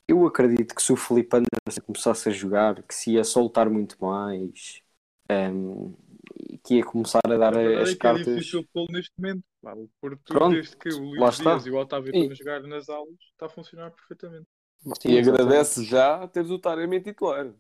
[0.08, 3.96] Eu acredito que se o Felipe Anderson começasse a jogar, que se ia soltar muito
[4.00, 4.82] mais,
[5.30, 5.94] um,
[6.64, 8.26] que ia começar a dar A as é que é cartas.
[8.26, 9.42] difícil pô-lo neste momento.
[9.62, 11.52] Pá, o Porto, Pronto, desde que o Luís está.
[11.52, 14.46] Dias e o Otávio estão a jogar nas aulas, está a funcionar perfeitamente.
[15.00, 15.42] Sim, E exatamente.
[15.42, 17.52] agradece já teres o Taremi titular.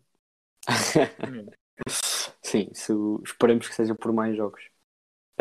[2.42, 2.92] Sim, se,
[3.24, 4.62] esperemos que seja por mais jogos.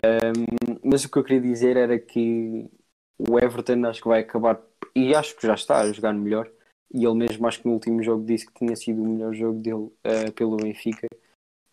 [0.03, 0.45] Ahm,
[0.83, 2.69] mas o que eu queria dizer era que
[3.17, 4.61] o Everton acho que vai acabar,
[4.95, 6.51] e acho que já está a jogar melhor,
[6.93, 9.59] e ele mesmo acho que no último jogo disse que tinha sido o melhor jogo
[9.59, 11.07] dele ah, pelo Benfica,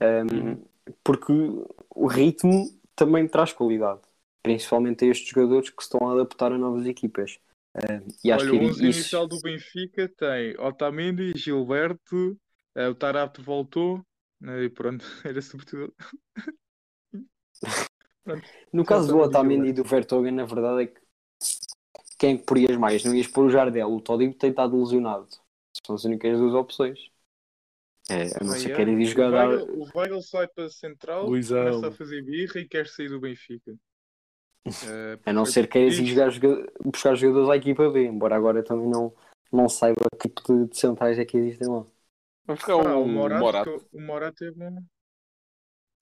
[0.02, 0.58] Ahm,
[1.04, 1.32] porque
[1.94, 4.00] o ritmo também traz qualidade,
[4.42, 7.38] principalmente a estes jogadores que se estão a adaptar a novas equipas.
[7.74, 12.36] Ahm, e acho Olha, o que 11 isso, inicial do Benfica tem Otamendi, Gilberto,
[12.74, 14.04] eh, o Tarapto voltou,
[14.44, 15.94] eh, e pronto, era sobretudo.
[18.72, 21.00] No caso do Otamendi e do Vertonghen, na verdade é que
[22.22, 23.02] quem que porias mais?
[23.04, 25.26] Não ias pôr o Jardel, o Todibo tem estado lesionado.
[25.84, 27.10] São as únicas duas opções.
[28.10, 28.70] É, a não ser é?
[28.70, 29.48] que queiras ir O jogar.
[29.48, 31.64] Weigl- O Weigl sai para central, Luizão.
[31.64, 33.72] começa a fazer birra e quer sair do Benfica.
[34.84, 38.36] Eh, A não ser que queiras ir jogar, joga- buscar jogadores à equipa B, embora
[38.36, 39.12] agora eu também não,
[39.52, 41.84] não saiba que tipo de, de centrais é que existem lá.
[42.46, 44.78] Vamos buscar Ah, o, o Morato, o Morato é bom.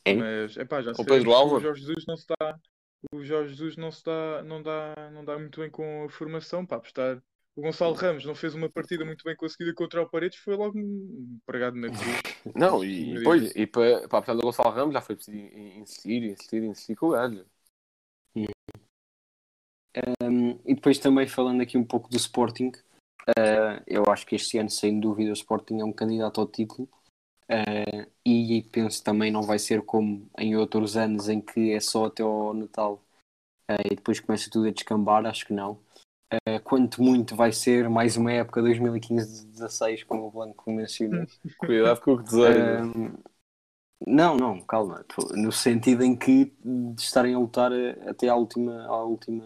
[0.05, 0.15] É?
[0.15, 1.59] Mas epá, já O sei Pedro Álvaro?
[1.59, 2.59] o Jorge Jesus não se dá.
[3.13, 6.67] O Jorge Jesus não se dá, não dá, não dá muito bem com a formação
[6.67, 7.23] para apostar.
[7.57, 10.79] O Gonçalo Ramos não fez uma partida muito bem conseguida contra o Paredes, foi logo
[10.79, 12.05] um pregado na cruz.
[12.57, 13.57] Não, e, Meu pois, Deus.
[13.57, 17.09] e para, para apesar do Gonçalo Ramos já foi preciso in- insistir, insistir, insistir com
[17.09, 17.45] o gajo.
[20.23, 22.69] Um, e depois também falando aqui um pouco do Sporting,
[23.29, 26.89] uh, eu acho que este ano, sem dúvida, o Sporting é um candidato ao título.
[27.51, 32.05] Uh, e penso também não vai ser como em outros anos em que é só
[32.05, 33.03] até ao Natal
[33.69, 35.81] uh, e depois começa tudo a descambar, acho que não.
[36.33, 41.27] Uh, quanto muito vai ser mais uma época 2015-16, como o Blanco mencionou.
[41.59, 42.83] Cuidado com o que deseja.
[42.85, 43.19] Um,
[44.07, 45.05] não, não, calma.
[45.33, 49.45] No sentido em que de estarem a lutar eh, até à última, à última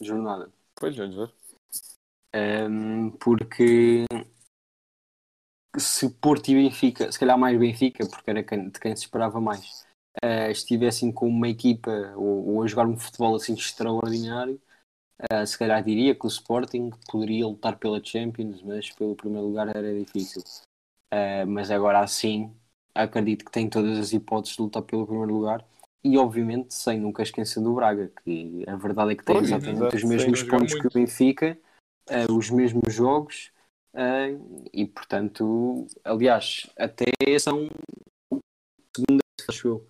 [0.00, 0.50] jornada.
[0.74, 1.30] Pois, vamos ver.
[2.34, 4.06] Um, porque
[5.76, 9.84] se Porto e Benfica, se calhar mais Benfica, porque era de quem se esperava mais,
[10.22, 14.60] eh, estivessem com uma equipa ou, ou a jogar um futebol assim extraordinário,
[15.30, 19.68] eh, se calhar diria que o Sporting poderia lutar pela Champions, mas pelo primeiro lugar
[19.68, 20.42] era difícil.
[21.10, 22.54] Eh, mas agora assim,
[22.94, 25.64] acredito que tem todas as hipóteses de lutar pelo primeiro lugar.
[26.02, 29.76] E obviamente sem nunca esquecer do Braga, que a verdade é que tem Pois, exatamente
[29.76, 30.90] exato, os sim, mesmos pontos que o.
[30.94, 31.58] Benfica,
[32.08, 33.52] eh, os mesmos jogos,
[34.72, 37.04] e portanto, aliás, até
[37.38, 37.68] são
[38.96, 39.86] segunda, acho eu,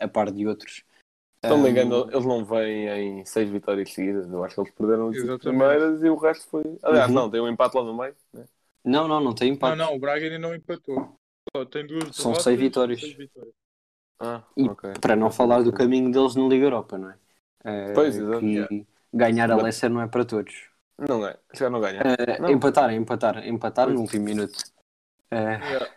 [0.00, 0.84] a par de outros.
[1.44, 2.88] Se não me Um, engano, eles não vêm
[3.20, 4.30] em seis vitórias seguidas.
[4.30, 5.40] Eu acho que eles perderam as Exatamente.
[5.42, 6.64] primeiras e o resto foi.
[6.82, 7.14] Aliás, Uhum.
[7.14, 8.14] não, tem um empate lá no meio.
[8.32, 8.44] Né?
[8.84, 9.78] Não, não, não tem Não, impacto.
[9.78, 11.16] não, o Braga ainda não empatou.
[11.56, 13.00] Só tem duas São derrotas, seis vitórias.
[13.00, 13.54] seis vitórias.
[14.20, 14.92] Ah, E ok.
[15.00, 17.18] Para não falar do caminho deles na Liga Europa, não é?
[17.64, 18.40] Eh, Pois, exato.
[18.40, 20.68] que ganhar a Leicester não é para todos.
[20.98, 21.36] Não é.
[21.52, 22.00] Já não ganha.
[22.00, 22.50] Eh, Não.
[22.50, 23.94] empatar, empatar, empatar Pois.
[23.96, 24.58] no último minuto.
[25.30, 25.90] Eh, Yeah.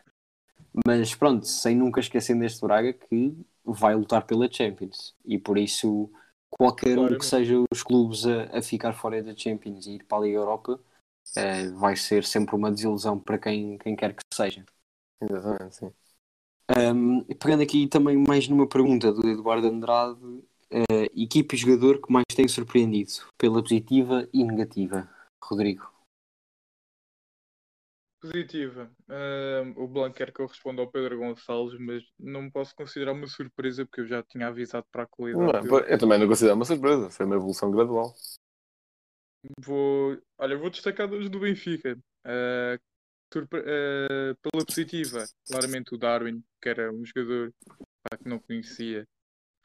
[0.86, 3.36] Mas pronto, sem nunca esquecer deste Braga que
[3.68, 6.10] vai lutar pela Champions e por isso
[6.50, 10.20] qualquer um que seja os clubes a, a ficar fora da Champions e ir para
[10.20, 10.80] a Liga Europa
[11.36, 14.66] eh, vai ser sempre uma desilusão para quem, quem quer que seja.
[15.22, 15.92] Exatamente, sim.
[16.70, 22.02] Um, e pegando aqui também mais numa pergunta do Eduardo Andrade, eh, equipe e jogador
[22.02, 25.10] que mais tem surpreendido pela positiva e negativa,
[25.44, 25.97] Rodrigo.
[28.32, 28.92] Positiva.
[29.10, 33.14] Ahm, o Blanco quer que eu responda ao Pedro Gonçalves, mas não me posso considerar
[33.14, 35.68] uma surpresa porque eu já tinha avisado para a qualidade.
[35.68, 37.10] Não eu também não considero uma surpresa.
[37.10, 38.14] Foi uma evolução gradual.
[39.60, 41.98] Vou, olha, vou destacar dois do Benfica.
[43.34, 47.54] Surpre- ah, pela positiva, claramente o Darwin, que era um jogador
[48.18, 49.06] que não conhecia.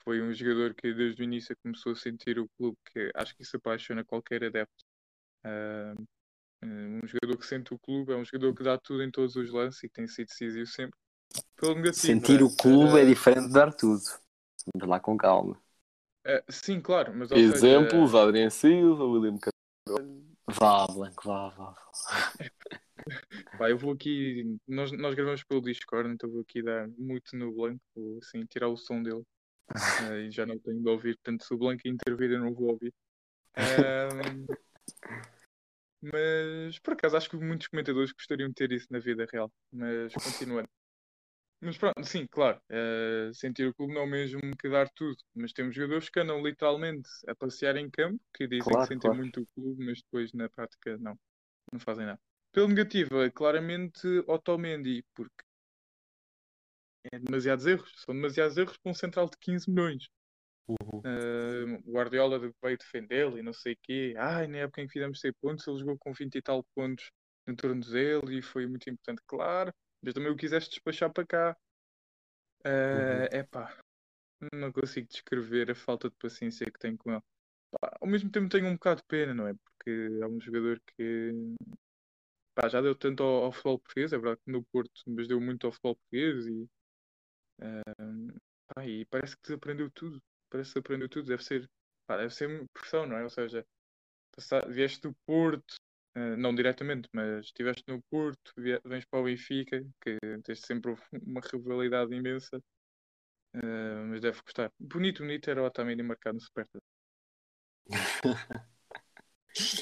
[0.05, 3.43] Foi um jogador que desde o início começou a sentir o clube, que acho que
[3.43, 4.85] isso apaixona qualquer adepto.
[5.45, 5.95] Ah,
[6.63, 9.51] um jogador que sente o clube, é um jogador que dá tudo em todos os
[9.51, 10.99] lances e tem sido decisivo sempre.
[11.57, 14.03] Pela negativa, Sentir o clube é ah, diferente de dar tudo.
[14.75, 15.61] Vamos lá com calma.
[16.27, 20.23] ah, sim, claro, mas ou seja, Exemplos: Adriano Silva, William Carvalho.
[20.49, 21.75] Vá, Blanco, vá, vá.
[23.59, 24.57] Pá, eu vou aqui.
[24.69, 28.69] Nós, nós gravamos pelo Discord, então vou aqui dar muito no Blanco, vou assim, tirar
[28.69, 29.23] o som dele.
[29.69, 32.71] Ah, e já não tenho de ouvir, portanto, se o Blanco intervir, eu não vou
[32.71, 32.93] ouvir.
[33.57, 34.47] Ahm,
[36.03, 39.53] mas por acaso acho que muitos comentadores gostariam de ter isso na vida real.
[39.73, 40.69] Mas continuando.
[41.61, 42.61] Mas pronto, sim, claro.
[42.71, 45.17] ah, sentir o clube não é o mesmo que dar tudo.
[45.35, 49.11] Mas temos jogadores que andam literalmente a passear em campo, que dizem Claro, que sentem
[49.11, 49.17] claro.
[49.17, 51.19] muito o clube, mas depois na prática não.
[51.73, 52.21] Não fazem nada.
[52.53, 55.45] Pelo negativo, é claramente Otamendi, porque
[57.13, 57.93] é demasiados erros.
[58.05, 60.09] São demasiados erros para um central de 15 milhões.
[60.69, 61.01] Uhum.
[61.01, 64.15] Uh, o Guardiola veio defendê-lo e não sei o quê.
[64.17, 67.11] Ai, na época em que fizemos 100 pontos, ele jogou com 20 e tal pontos
[67.47, 69.73] no tornozelo e foi muito importante, claro.
[70.03, 71.57] Mas também o quiseste despachar para cá.
[72.65, 73.77] Uh, Epá,
[74.53, 77.23] não consigo descrever a falta de paciência que tenho com ele.
[77.73, 79.55] Pá, ao mesmo tempo tenho um bocado de pena, não é?
[79.55, 81.33] Porque é um jogador que
[82.55, 85.41] pá, já deu tanto ao, ao futebol português, é verdade que no Porto, mas deu
[85.41, 86.69] muito ao futebol português e,
[87.63, 88.41] uh,
[88.75, 90.23] pá, e parece que desaprendeu tudo.
[90.53, 91.69] Parece que aprendeu tudo, deve ser,
[92.07, 93.25] pá, deve ser pressão, não é?
[93.25, 93.67] Ou seja,
[94.37, 95.77] passar- vieste do Porto,
[96.17, 100.95] eh, não diretamente, mas estiveste no Porto, vie- vens para o Benfica, que desde sempre
[101.27, 102.63] uma rivalidade imensa,
[103.55, 104.71] eh, mas deve gostar.
[104.79, 106.83] Bonito, bonito era o Otamendi marcado no Supertaça.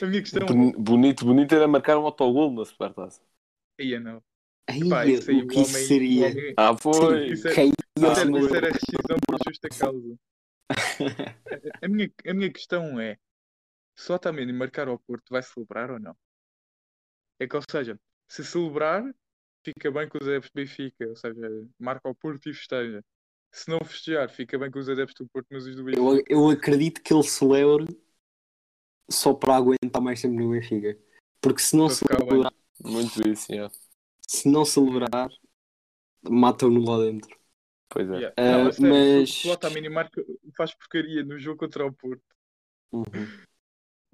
[0.02, 3.20] A minha questão Boni- Bonito, bonito era marcar um autogol na Supertaça.
[3.78, 4.22] aí é não.
[4.68, 6.26] Ai, Pá, isso aí, o que isso homem- o seria?
[6.26, 7.20] homem- Ah, foi!
[7.26, 10.16] Isso é- Caía Isso era, isso era rescisão por justa causa.
[11.82, 13.18] A, minha, a minha questão é:
[13.96, 16.16] se o Otamendi marcar ao Porto, vai celebrar ou não?
[17.38, 19.02] É que, ou seja, se celebrar,
[19.64, 23.04] fica bem com os adeptos do Benfica, ou seja, marca ao Porto e festeja.
[23.52, 26.02] Se não festejar, fica bem com os adeptos do Porto, mas os do Benfica.
[26.02, 27.86] Eu, eu acredito que ele celebre
[29.10, 30.96] só para aguentar mais tempo no Benfica.
[31.40, 32.52] Porque se não Para celebrar,
[32.84, 33.74] Muito isso, yeah.
[34.26, 35.30] se não celebrar,
[36.22, 37.39] matam-no lá dentro.
[37.90, 38.16] Pois é.
[38.16, 38.34] Yeah.
[38.38, 40.24] Ah, Não, sério, mas- o Otamendi marca,
[40.56, 42.22] faz porcaria no jogo contra o Porto,
[42.92, 43.26] Uhum.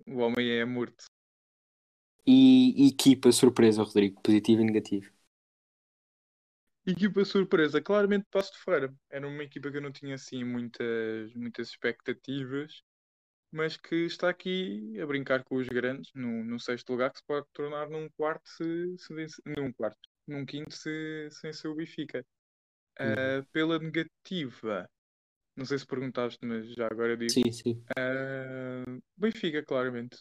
[0.07, 1.05] o homem é morto.
[2.27, 5.11] E equipa surpresa, Rodrigo, positivo e negativo.
[6.87, 8.95] Equipa surpresa, claramente Passo de Ferreira.
[9.11, 12.83] Era uma equipa que eu não tinha assim muitas, muitas expectativas,
[13.51, 17.25] mas que está aqui a brincar com os grandes no, no sexto lugar, que se
[17.27, 19.13] pode tornar num quarto se, se
[19.47, 19.99] num quarto,
[20.29, 22.25] num quinto se, se vencer o Benfica.
[22.99, 24.89] Ah, pela negativa,
[25.57, 27.33] Não sei se perguntaste, mas já agora digo.
[27.33, 27.85] Sim, sim.
[27.99, 28.85] Ah,
[29.17, 30.19] Benfica, claramente.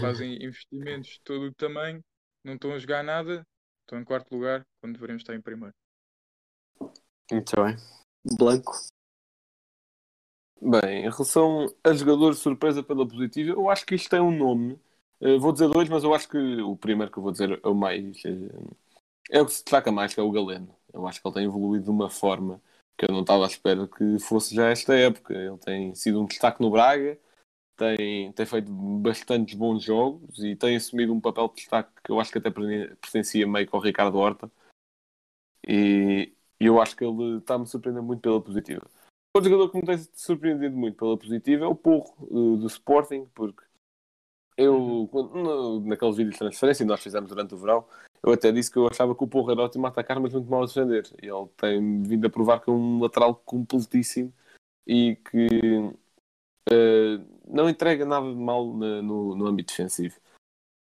[0.00, 2.02] Fazem investimentos de todo o tamanho,
[2.44, 3.46] não estão a jogar nada,
[3.82, 5.74] estão em quarto lugar, quando deveríamos estar em primeiro.
[7.30, 7.76] Muito bem.
[8.38, 8.72] Blanco.
[10.60, 14.80] Bem, em relação a jogadores surpresa pela positiva, eu acho que isto tem um nome.
[15.20, 17.68] Eh, vou dizer dois, mas eu acho que o primeiro que eu vou dizer é
[17.68, 18.22] o mais.
[19.30, 20.74] é o que se destaca mais, que é o Galeno.
[20.96, 22.60] Eu acho que ele tem evoluído de uma forma
[22.98, 25.34] que eu não estava à espera que fosse já esta época.
[25.34, 27.18] Ele tem sido um destaque no Braga,
[27.76, 32.18] tem, tem feito bastantes bons jogos e tem assumido um papel de destaque que eu
[32.18, 34.50] acho que até perten- pertencia meio ao Ricardo Horta.
[35.68, 38.88] E, e eu acho que ele está-me a surpreender muito pela positiva.
[39.36, 43.26] Outro jogador que me tem surpreendido muito pela positiva é o Porro, eh, do Sporting,
[43.34, 43.62] porque
[44.56, 47.86] eu, no, naqueles vídeos de transferência que nós fizemos durante o verão,
[48.26, 50.50] eu até disse que eu achava que o Porro era ótimo a atacar, mas muito
[50.50, 51.06] mal a defender.
[51.22, 54.32] E ele tem vindo a provar que é um lateral completíssimo
[54.86, 55.48] e que
[56.70, 60.16] eh, não entrega nada de mal na- no, no âmbito defensivo.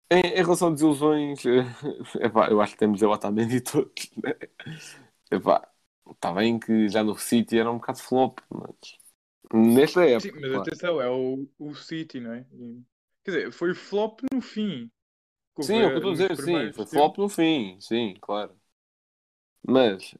[0.09, 1.63] Em, em relação a desilusões, eh,
[2.25, 4.11] epá, eu acho que temos a Otamendi todos.
[4.23, 4.35] Né?
[5.31, 5.67] Epá,
[6.09, 8.99] Está bem que já no City era um bocado flop, mas
[9.53, 10.33] nesta época.
[10.33, 12.45] Sim, mas atenção, é o, o City, não é?
[13.23, 14.91] Quer dizer, foi flop no fim.
[15.59, 18.55] Sim, é o que eu estou a dizer, sim, foi flop no fim, sim, claro.
[19.67, 20.15] Mas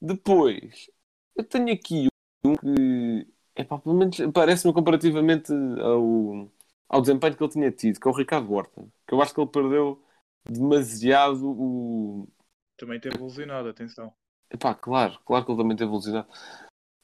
[0.00, 0.90] depois
[1.36, 2.08] eu tenho aqui
[2.44, 3.26] um que
[3.56, 6.50] epá, pelo menos parece-me comparativamente ao,
[6.88, 9.40] ao desempenho que ele tinha tido, que é o Ricardo Horta, que eu acho que
[9.40, 10.02] ele perdeu
[10.44, 12.28] demasiado o.
[12.76, 14.12] Também teve evolucionado, atenção.
[14.50, 16.28] Epá, claro, claro que ele também teve evolucionado.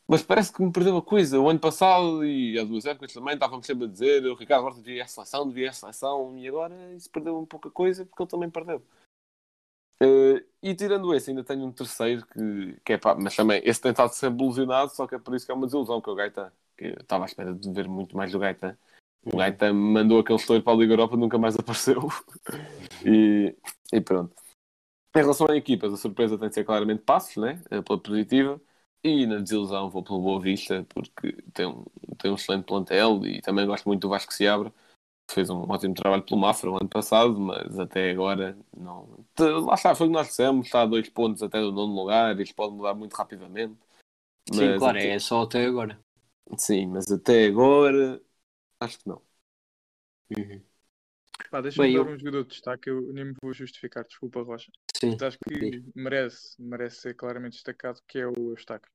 [0.08, 1.38] Mas parece que me perdeu a coisa.
[1.38, 4.80] O ano passado e há duas épocas também estávamos sempre a dizer o Ricardo Horta
[4.80, 8.06] devia ir à seleção, devia à seleção e agora isso perdeu um pouco a coisa
[8.06, 8.82] porque ele também perdeu.
[10.00, 13.80] Eh, e tirando esse, ainda tenho um terceiro que, que é pá, mas também esse
[13.80, 16.12] tem estado sempre ilusionado, só que é por isso que é uma desilusão, que é
[16.12, 16.52] o Gaetan.
[16.76, 18.78] Que eu estava à espera de ver muito mais do Gaetan.
[19.26, 22.08] O Gaetan mandou aquele estouro para a Liga Europa nunca mais apareceu.
[23.04, 23.54] e,
[23.92, 24.34] e pronto.
[25.14, 27.60] Em relação a equipas, a surpresa tem de ser claramente Passos, né?
[27.70, 28.60] Eh, pela positiva.
[29.02, 31.84] E na desilusão vou pelo Boa Vista, porque tem um,
[32.18, 34.72] tem um excelente plantel e também gosto muito do Vasco Seabra.
[35.30, 39.24] Fez um ótimo trabalho pelo Mafra o ano passado, mas até agora não.
[39.38, 42.38] Lá está, foi o que nós dissemos, está a dois pontos até do nono lugar,
[42.40, 43.76] isto pode mudar muito rapidamente.
[44.52, 45.98] Sim, Mas claro, até- é só até agora.
[46.58, 48.22] Sim, mas até agora
[48.80, 49.22] acho que não.
[51.50, 54.70] Pá, deixa-me dar eu- um jogador de destaque, eu nem me vou justificar, desculpa, Rocha.
[55.00, 55.12] Sim.
[55.12, 58.90] Mas acho que merece, merece ser claramente destacado, que é o Eustáquio.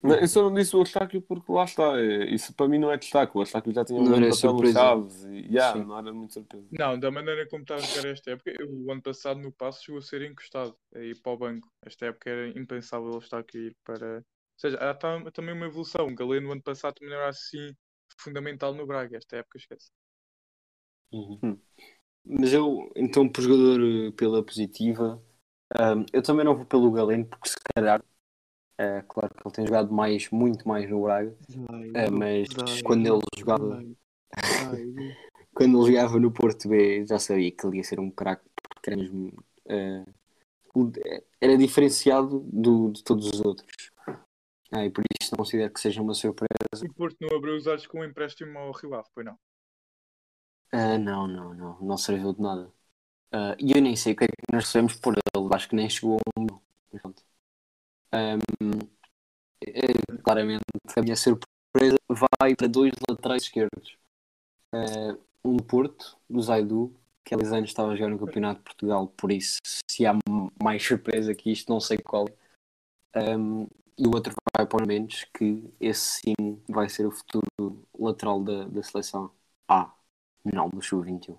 [0.00, 1.98] Não, Eu só não disse o Eustáquio porque lá está.
[2.00, 3.36] é- Isso para mim não é destaque.
[3.36, 4.78] O Eustáquio já tinha um papel surpresa.
[4.78, 5.84] Chaves e yeah, Sim.
[5.86, 6.66] não era muito surpresa.
[6.70, 9.82] Não, da maneira como está a jogar esta época, eu, o ano passado no passo
[9.84, 11.68] chegou a ser encostado a ir para o banco.
[11.84, 14.18] Esta época era impensável estar aqui ir para.
[14.18, 14.24] Ou
[14.60, 16.06] seja, há tam- também uma evolução.
[16.06, 17.74] O Galeno no ano passado também era assim
[18.20, 19.16] fundamental no Braga.
[19.18, 19.90] Esta época esquece.
[22.24, 25.22] Mas eu, então, por jogador eh, pela positiva,
[25.78, 28.02] ahm, eu também não vou pelo Galeno, porque se calhar,
[28.78, 31.36] é claro que ele tem jogado mais, muito mais no Braga,
[31.94, 32.48] eh, mas
[32.84, 33.84] quando ele jogava,
[35.54, 38.90] quando ele jogava no Porto B, já sabia que ele ia ser um craque, porque
[38.90, 39.32] era mesmo,
[40.74, 40.90] o-
[41.40, 43.90] era diferenciado do, de todos os outros.
[44.70, 46.84] Ah, e por isso não considero que seja uma surpresa.
[46.84, 49.38] O Porto não abriu os olhos com o empréstimo ao Rio Ave, pois não.
[50.72, 52.70] Ah, não, não, não, não serviu de nada.
[53.32, 55.76] Ah, E eu nem sei o que é que nós recebemos por ele, acho que
[55.76, 56.46] nem chegou a um.
[57.00, 57.24] pronto.
[58.12, 58.40] Ahm,
[59.66, 60.62] é, claramente,
[60.96, 63.96] a minha surpresa vai para dois laterais esquerdos.
[64.72, 66.94] Ah, um do Porto, do Zaidu,
[67.24, 69.58] que há 10 anos estava a jogar no Campeonato de Portugal, por isso,
[69.90, 70.14] se há
[70.62, 72.26] mais surpresa que isto, não sei qual
[73.14, 73.30] é.
[73.32, 73.66] Ahm,
[73.98, 76.34] e o outro vai para o Mendes, que esse sim
[76.68, 77.46] vai ser o futuro
[77.98, 79.30] lateral da, da seleção
[79.68, 79.92] A.
[80.52, 81.38] Não, do Sub-21.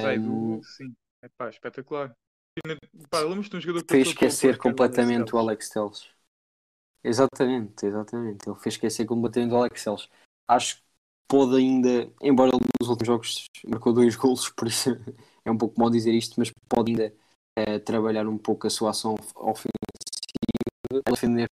[0.00, 0.94] Zaidu, Ahm, sim.
[1.22, 2.16] É pá, espetacular.
[2.56, 6.08] E Pá, lembras-te de um jogador que fez esquecer completamente o Alex Telles.
[7.02, 8.48] Exatamente, exatamente.
[8.48, 10.08] Ele fez esquecer completamente o Alex Telles.
[10.46, 10.82] Acho que
[11.28, 14.90] pode ainda, embora ele nos últimos jogos marcou dois golos, por isso
[15.44, 17.14] é um pouco mal dizer isto, mas pode ainda
[17.56, 19.70] eh, trabalhar um pouco a sua ação of- ofensiva,
[21.10, 21.48] defender.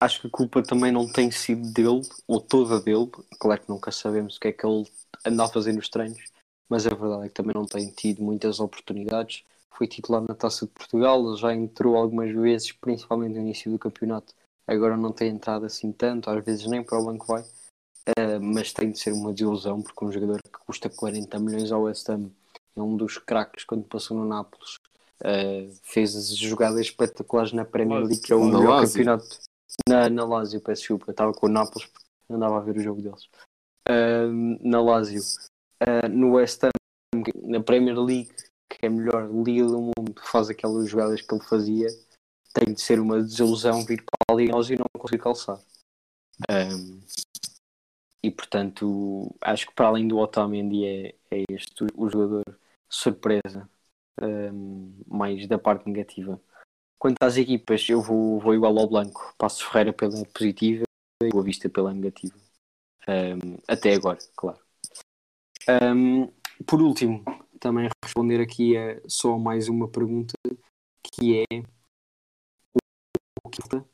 [0.00, 3.10] Acho que a culpa também não tem sido dele, ou toda dele.
[3.38, 4.84] Claro que nunca sabemos o que é que ele
[5.24, 6.22] anda a fazer nos treinos,
[6.68, 9.42] mas a verdade é que também não tem tido muitas oportunidades.
[9.70, 14.34] Foi titular na Taça de Portugal, já entrou algumas vezes, principalmente no início do campeonato.
[14.66, 17.42] Agora não tem entrado assim tanto, às vezes nem para o banco vai.
[18.08, 21.82] Uh, mas tem de ser uma desilusão, porque um jogador que custa 40 milhões ao
[21.82, 22.30] West Ham
[22.76, 24.76] é um dos craques quando passou no Nápoles.
[25.22, 29.26] Uh, fez jogadas espetaculares na Premier League, que é o melhor campeonato.
[29.88, 31.10] Na, na Lazio, peço desculpa.
[31.10, 31.88] Estava com o Nápoles,
[32.30, 33.28] andava a ver o jogo deles.
[33.88, 35.22] Uh, na Lazio.
[35.82, 36.70] Uh, no West Ham,
[37.42, 38.32] na Premier League,
[38.68, 41.88] que é a melhor liga do mundo, faz aquelas jogadas que ele fazia.
[42.52, 45.60] Tem de ser uma desilusão vir para a Liga e não conseguir calçar.
[46.50, 47.00] Um,
[48.22, 52.44] e portanto, acho que para além do Otamendi é, é este o jogador
[52.88, 53.68] surpresa
[54.20, 56.40] um, mais da parte negativa.
[57.06, 59.32] Quanto às equipas, eu vou, vou igual ao Blanco.
[59.38, 60.82] Passo Ferreira pela positiva
[61.22, 62.34] e Boa Vista pela negativa.
[63.06, 64.58] Um, até agora, claro.
[65.68, 66.26] Um,
[66.66, 67.22] por último,
[67.60, 70.34] também responder aqui a só mais uma pergunta
[71.00, 71.62] que é
[73.44, 73.88] o que falta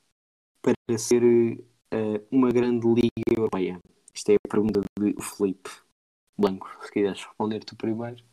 [0.63, 3.79] para ser uh, uma grande liga europeia?
[4.15, 5.69] Isto é a pergunta de Felipe
[6.39, 6.67] Blanco.
[6.81, 8.25] Se quiseres responder tu primeiro.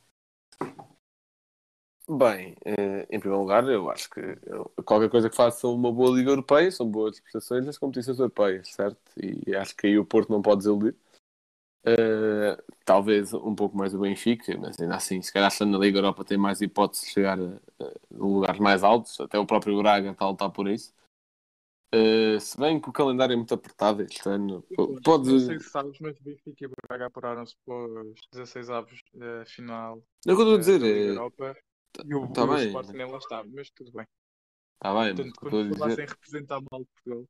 [2.11, 4.19] Bem, eh, em primeiro lugar, eu acho que
[4.83, 8.99] qualquer coisa que faça uma boa Liga Europeia são boas prestações nas competições europeias, certo?
[9.21, 10.95] E acho que aí o Porto não pode desiludir.
[11.85, 15.99] Eh, talvez um pouco mais o Benfica, mas ainda assim, se calhar estando na Liga
[15.99, 17.43] Europa tem mais hipóteses de chegar a,
[17.83, 20.93] a lugares mais altos, até o próprio Braga está a lutar por isso.
[21.91, 25.29] Eh, se bem que o calendário é muito apertado este ano, po- pode.
[25.29, 30.01] Não sei se sabes, mas Benfica e Braga apuraram-se para os 16 avos da final
[30.27, 30.81] É o que eu estou a dizer.
[30.81, 31.55] Europa.
[32.03, 32.65] E o, tá o bem.
[32.65, 34.05] Sporting nem lá está, mas tudo bem.
[34.75, 36.07] Está bem, mas Portanto, quando falassem dizer.
[36.07, 37.25] representar mal Portugal,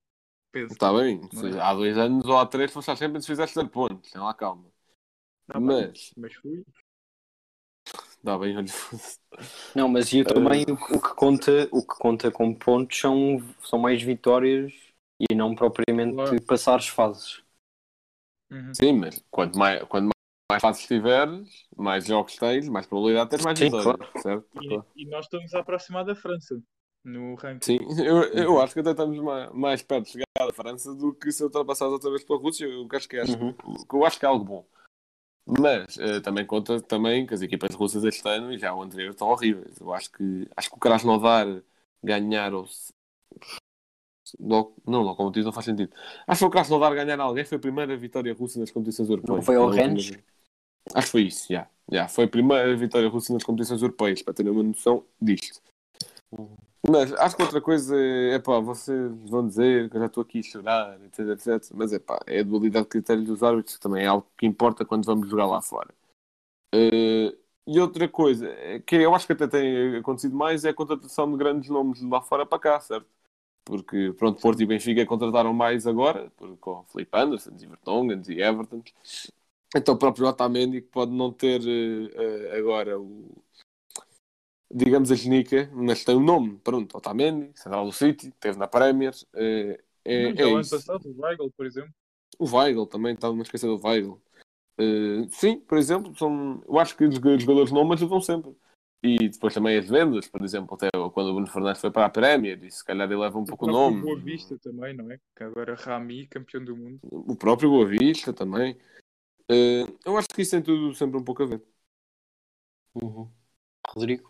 [0.51, 0.79] penso.
[0.79, 1.57] Está bem, Não é?
[1.61, 4.33] há dois anos ou há três foste à Champions e fizeste 0 pontos, tem lá
[4.33, 4.71] calma.
[5.47, 6.65] Tá bem, Mas, mas fui.
[8.17, 8.65] está bem, olha.
[9.75, 13.37] Não, mas eu também o, que- o que conta, o que conta como pontos são,
[13.63, 14.73] são mais vitórias
[15.29, 16.39] e não propriamente Claro.
[16.47, 17.43] passares fases.
[18.51, 18.79] Uhum.
[18.79, 20.09] Sim, mas quanto mais, quanto
[20.49, 24.45] mais fases tiveres, mais jogos tens, mais probabilidade de ter mais vitórias, certo?
[24.95, 26.59] E, e nós estamos a aproximar da França
[27.03, 27.77] no ranking.
[27.77, 31.13] Sim, eu, eu acho que até estamos mais, mais perto de chegar à França do
[31.13, 33.53] que se ultrapassares outra vez pela Rússia, o que acho que é, Uhum.
[33.93, 34.65] eu acho que é algo bom.
[35.45, 39.11] Mas eh, também conta também que as equipas russas este ano e já o anterior
[39.11, 39.79] estão horríveis.
[39.79, 41.45] Eu acho que acho que o Krasnodar
[42.03, 42.91] ganhar ou se-
[44.39, 45.91] Lo- não, Lokomotiv não faz sentido.
[46.27, 49.35] Acho que o Krasnodar ganhar alguém foi a primeira vitória russa nas competições europeias.
[49.37, 50.11] Não foi ao Rennes?
[50.93, 51.67] Acho que foi isso, já.
[51.91, 52.07] já.
[52.07, 55.61] Foi a primeira vitória russa nas competições europeias, para terem uma noção disto.
[56.89, 60.39] Mas acho que outra coisa é, pá, vocês vão dizer que eu já estou aqui
[60.39, 61.71] a chorar, etc, etc.
[61.75, 64.45] Mas é pá, é a dualidade de critérios dos árbitros, que também é algo que
[64.45, 65.93] importa quando vamos jogar lá fora.
[66.73, 67.35] Eh,
[67.67, 71.31] e outra coisa, é que eu acho que até tem acontecido mais, é a contratação
[71.31, 73.07] de grandes nomes de lá fora para cá, certo?
[73.65, 78.81] Porque, pronto, Porto e Benfica contrataram mais agora, com Felipe Anderson, e Vertonghen e Everton.
[79.75, 83.29] Então o próprio Otamendi, que pode não ter eh, agora o,
[84.73, 89.13] digamos a genica, mas tem um nome, pronto, Otamendi, Central do City, esteve na Premier,
[89.35, 90.71] eh, é, Não, é o ano isso.
[90.71, 91.93] passado, o Weigl, por exemplo.
[92.39, 94.19] O Weigl também, estava a esquecer do Weigl.
[94.79, 98.55] Eh, sim, por exemplo, são, eu acho que os joga- jogadores não ajudam sempre.
[99.01, 102.09] E depois também as vendas, por exemplo, até quando o Bruno Fernandes foi para a
[102.09, 104.01] Premier, e se calhar ele leva um pouco o próprio nome.
[104.01, 105.17] Boa Vista também, não é?
[105.35, 106.99] Que agora Rami, campeão do mundo.
[107.03, 108.77] O próprio Boa Vista também.
[109.49, 111.63] Eh, eu acho que isso tem tudo sempre um pouco a ver.
[112.93, 113.31] Uhum.
[113.89, 114.27] Rodrigo?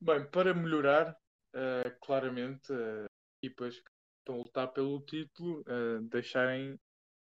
[0.00, 1.16] Bem, para melhorar,
[1.54, 3.06] eh, claramente, eh,
[3.42, 6.78] equipas que estão a lutar pelo título eh, deixarem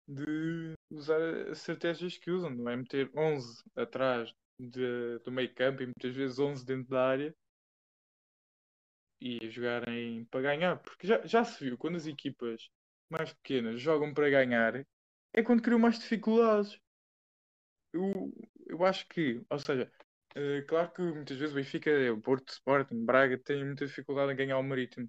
[0.09, 1.21] de usar
[1.51, 2.77] as estratégias que usam, não é?
[2.77, 7.35] Meter 11 atrás de- do meio campo e muitas vezes 11 dentro da área
[9.21, 10.77] e jogarem para ganhar.
[10.79, 12.69] Porque já, já se viu, quando as equipas
[13.11, 14.85] mais pequenas jogam para ganhar,
[15.37, 16.81] é quando criam mais dificuldades.
[17.93, 18.33] Eu,
[18.67, 19.91] eu acho que, ou seja,
[20.35, 24.37] eh, claro que muitas vezes o Benfica, o Porto, Sporting, Braga têm muita dificuldade em
[24.37, 25.09] ganhar o Marítimo.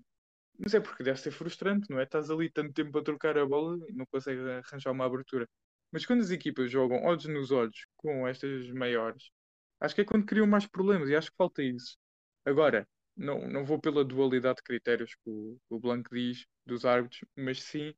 [0.59, 2.03] Mas é porque deve ser frustrante, não é?
[2.03, 5.49] Estás ali tanto tempo a trocar a bola e não consegues arranjar uma abertura.
[5.91, 9.32] Mas quando as equipas jogam olhos nos olhos com estas maiores,
[9.80, 11.97] acho que é quando criam mais problemas e acho que falta isso.
[12.45, 17.25] Agora, não, não vou pela dualidade de critérios que o, o Blanco diz dos árbitros,
[17.36, 17.93] mas sim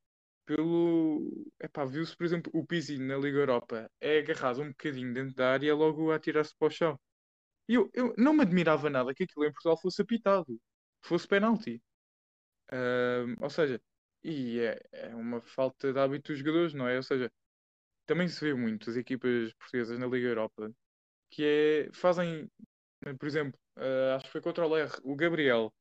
[0.50, 1.22] pelo.
[1.62, 5.54] Epá, viu-se, por exemplo, o Pizzi na Liga Europa é agarrado um bocadinho dentro da
[5.54, 7.00] área é logo a atirar-se para o chão.
[7.70, 10.60] E eu, eu não me admirava nada que aquilo em Portugal fosse apitado,
[11.04, 11.82] fosse penalti.
[13.42, 13.82] Ou seja,
[14.24, 16.98] e é, é uma falta de hábito dos jogadores, não é?
[16.98, 17.32] Ou seja,
[18.06, 20.72] também se vê muito as equipas portuguesas na Liga Europa
[21.32, 22.50] que é, fazem,
[23.20, 25.74] por exemplo, ah, acho que foi contra o Ler, o Gabriel,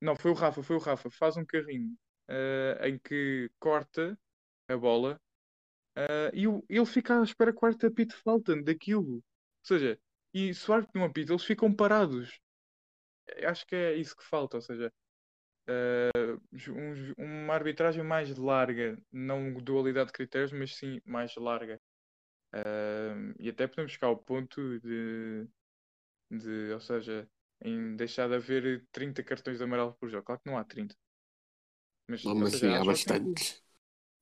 [0.00, 1.96] não, foi o Rafa, foi o Rafa, faz um carrinho
[2.30, 4.18] ah, em que corta
[4.68, 5.20] a bola
[5.96, 9.16] ah, e o- ele fica à espera que o árbitro apite falta daquilo.
[9.16, 9.24] Ou
[9.64, 10.00] seja,
[10.34, 12.40] e se o árbitro não apita, eles ficam parados.
[13.46, 14.92] acho que é isso que falta, ou seja,
[15.68, 16.10] eh,
[16.52, 17.14] ju- um
[17.46, 21.80] uma arbitragem mais larga, não dualidade de critérios, mas sim mais larga.
[22.54, 25.48] Eh, e até podemos chegar ao ponto de,
[26.30, 27.28] de, ou seja,
[27.62, 30.24] em deixar de haver 30 cartões de amarelo por jogo.
[30.24, 30.96] Claro que não há 30.
[32.10, 33.62] Mas, ou Mas seja, sim, há em que- bastantes.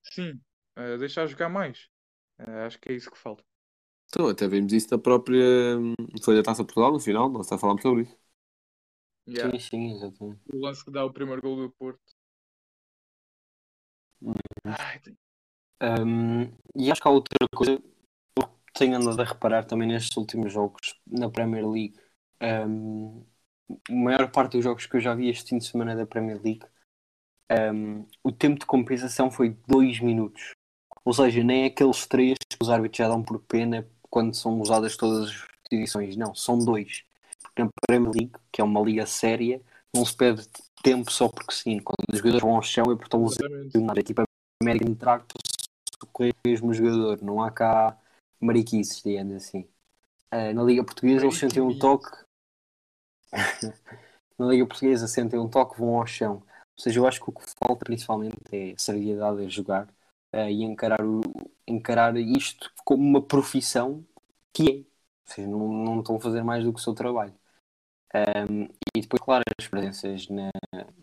[0.02, 0.40] Sim,
[0.76, 1.88] eh, deixar jogar mais.
[2.38, 3.44] Eh, acho que é isso que falta.
[4.08, 5.78] Então, até vimos isso na própria.
[5.78, 8.16] hum, Foi da Taça Portugal, no final, nós já falámos sobre isso.
[9.26, 10.42] Yeah, Sim, sim, exatamente.
[10.52, 12.12] O lance que dá o primeiro gol do Porto.
[14.22, 14.34] Uhum.
[14.64, 15.00] Ai,
[15.82, 16.42] Um,
[16.76, 17.84] e acho que há outra coisa que
[18.42, 21.96] eu tenho andado a reparar também nestes últimos jogos na Premier League.
[22.42, 23.24] Um,
[23.90, 26.40] a maior parte dos jogos que eu já vi este fim de semana da Premier
[26.42, 26.66] League,
[27.50, 30.52] um, o tempo de compensação foi 2 minutos.
[31.04, 34.96] Ou seja, nem aqueles 3 que os árbitros já dão por pena quando são usadas
[34.96, 36.16] todas as edições.
[36.16, 37.04] Não, são dois.
[37.42, 39.62] Porque na Premier League, que é uma liga séria,
[39.94, 40.46] não se perde
[40.82, 41.78] tempo só porque sim.
[41.80, 43.26] Quando os jogadores vão ao chão é porque estão.
[44.04, 44.24] Tipo, a
[44.62, 45.26] América Track
[46.00, 47.22] socorrer o mesmo jogador.
[47.22, 47.98] Não há cá
[48.40, 49.68] mariquices, digamos assim.
[50.30, 52.10] Ah, na Liga Portuguesa eles sentem um toque.
[54.38, 56.42] na Liga Portuguesa sentem um toque, vão ao chão.
[56.78, 59.88] Ou seja, eu acho que o que falta principalmente é seriedade a jogar
[60.32, 61.20] ah, e encarar, o,
[61.66, 64.06] encarar isto como uma profissão
[64.52, 64.74] que é.
[65.28, 67.34] Ou seja, não, não estão a fazer mais do que o seu trabalho.
[68.14, 68.64] Um,
[68.96, 70.50] e depois, claro, as presenças na-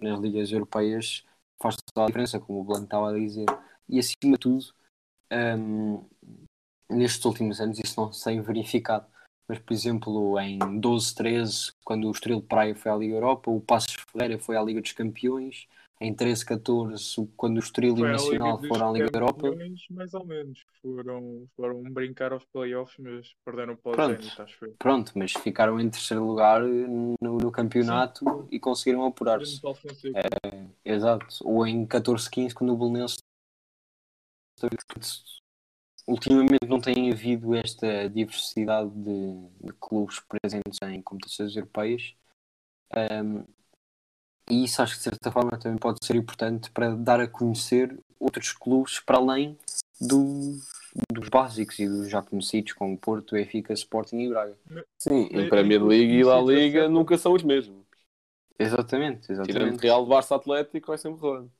[0.01, 1.23] nas ligas europeias
[1.61, 3.45] faz toda a diferença, como o Blanco estava a dizer.
[3.87, 4.65] E acima de tudo,
[5.31, 6.05] um,
[6.89, 9.07] nestes últimos anos isso não se tem verificado.
[9.47, 13.51] Mas, por exemplo, em 12, 13, quando o Estrela de Praia foi à Liga Europa,
[13.51, 15.67] o Passos Ferreira foi à Liga dos Campeões.
[16.01, 19.55] Em 13, 14, quando o Estrela e o Nacional foram à Liga Europa.
[19.91, 20.65] Mais ou menos.
[20.81, 24.75] Foram, foram brincar aos playoffs, mas perderam para o Pronto.
[24.77, 29.61] Pronto, mas ficaram em terceiro lugar no, no campeonato e conseguiram apurar-se.
[29.63, 30.19] Alfonseca.
[30.83, 31.27] Exato.
[31.43, 33.19] Ou em 14, 15, quando o Belenenses.
[36.07, 42.13] Ultimamente não tem havido esta diversidade de, de clubes presentes em competições europeias.
[42.95, 43.43] Um,
[44.49, 47.97] e isso acho que de certa forma também pode ser importante para dar a conhecer
[48.19, 49.57] outros clubes para além
[49.99, 50.59] do-
[51.11, 54.55] dos básicos e dos já conhecidos, como Porto, Benfica, Sporting e Braga.
[54.99, 57.83] Sim, Em- em Premier League e La Liga nunca são os mesmos.
[58.57, 59.81] Exatamente, Tirando exatamente.
[59.81, 61.51] Real, Barça, Atlético, vai sempre rolando.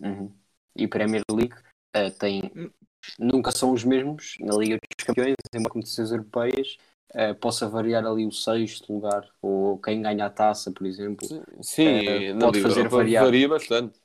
[0.00, 0.32] Uhum.
[0.76, 1.54] E Premier League
[1.94, 2.70] eh, tem Hum.
[3.18, 6.76] Nunca são os mesmos na Liga dos Campeões, em competições europeias
[7.14, 11.26] eh, possa variar ali o sexto lugar ou quem ganha a taça, por exemplo.
[11.60, 13.24] Sim, na pode Liga fazer variar.
[13.24, 14.00] varia bastante.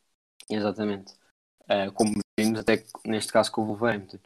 [0.50, 1.14] Exatamente.
[1.70, 4.20] Eh, como vimos até neste caso com o Wolverhampton.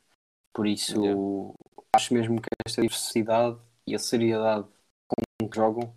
[0.53, 1.55] Por isso
[1.95, 3.57] acho mesmo que esta diversidade
[3.87, 4.67] e a seriedade
[5.07, 5.93] com que jogam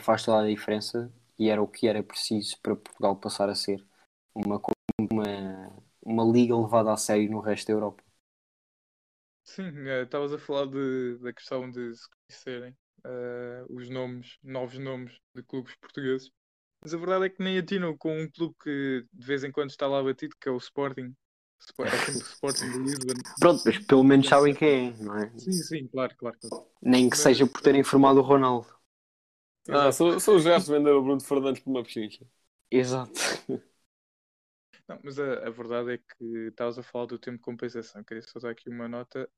[0.00, 3.84] faz toda a diferença e era o que era preciso para Portugal passar a ser
[4.34, 4.60] uma,
[5.10, 5.72] uma,
[6.04, 8.02] uma liga levada a sério no resto da Europa.
[9.54, 14.78] Sim, eh, estavas a falar de, da questão de se conhecerem eh, os nomes, novos
[14.78, 16.30] nomes de clubes portugueses.
[16.82, 19.70] Mas a verdade é que nem atinam com um clube que de vez em quando
[19.70, 21.14] está lá batido, que é o Sporting.
[21.60, 23.14] Spo- É sempre o Sporting de Lisbon.
[23.40, 25.30] Pronto, mas pelo menos sabem quem é, não é?
[25.36, 26.38] Sim, sim, claro, claro.
[26.40, 26.66] claro.
[26.82, 28.66] Nem que Mas- seja por terem formado o Ronaldo.
[29.68, 32.26] Ah, são, são os gajos que venderam o Bruno Fernandes por uma pechincha.
[32.70, 33.20] Exato.
[34.88, 38.02] Não, mas a, a verdade é que estavas a falar do tempo de compensação.
[38.02, 39.28] Queria só dar aqui uma nota.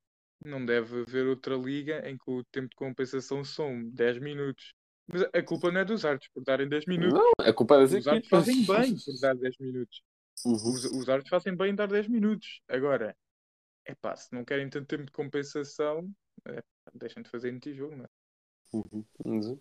[0.45, 4.73] Não deve haver outra liga em que o tempo de compensação são 10 minutos.
[5.07, 7.13] Mas a culpa não é dos árbitros por darem 10 minutos.
[7.13, 8.47] Não, é culpa das Os árbitros equipas.
[8.47, 10.03] fazem bem por dar 10 minutos.
[10.47, 10.55] Uhum.
[10.55, 12.63] Os, os árbitros fazem bem em dar 10 minutos.
[12.69, 13.15] Agora,
[13.85, 16.09] é pá, se não querem tanto tempo de compensação,
[16.47, 16.63] é,
[16.95, 18.09] deixem de fazer no tijolo, não é?
[18.73, 19.61] Uhum.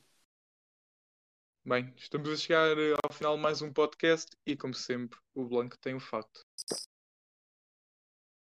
[1.69, 5.45] Bem, estamos a chegar eh, ao final de mais um podcast e, como sempre, o
[5.45, 6.41] Blanco tem o facto.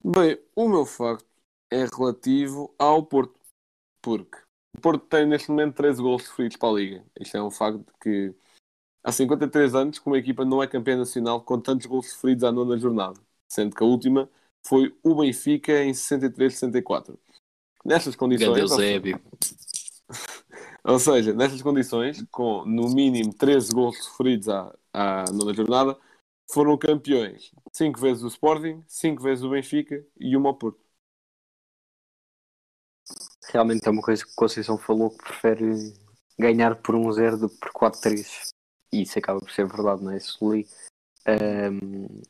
[0.04, 1.26] Bem, o meu facto
[1.72, 3.40] é relativo ao Porto.
[4.02, 4.38] Porque
[4.76, 7.06] o Porto tem neste momento 13 gols sofridos para a Liga.
[7.18, 8.36] Isto é um facto de que
[9.02, 12.52] há 53 anos que uma equipa não é campeã nacional com tantos gols sofridos à
[12.52, 13.22] nona jornada.
[13.48, 14.30] Sendo que a última
[14.68, 17.18] foi o Benfica em 63-64.
[17.86, 19.22] Nestas condições, ou, Eusébio.
[20.84, 25.98] ou seja, nestas condições, com no mínimo 13 gols sofridos à, à nona jornada,
[26.52, 30.80] foram campeões 5 vezes o Sporting, 5 vezes o Benfica e uma ao Porto.
[33.52, 35.94] Realmente é uma coisa que o Conceição falou que prefere
[36.40, 38.50] ganhar por 1-0 do que por 4-3.
[38.92, 40.20] E isso acaba por ser verdade, não é?
[40.20, 40.68] Soli,
[41.26, 42.22] ehm,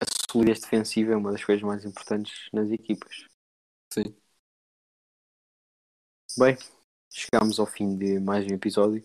[0.00, 3.26] a solidez defensiva é uma das coisas mais importantes nas equipas.
[3.92, 4.14] Sim.
[6.38, 6.56] Bem,
[7.10, 9.02] chegamos ao fim de mais um episódio.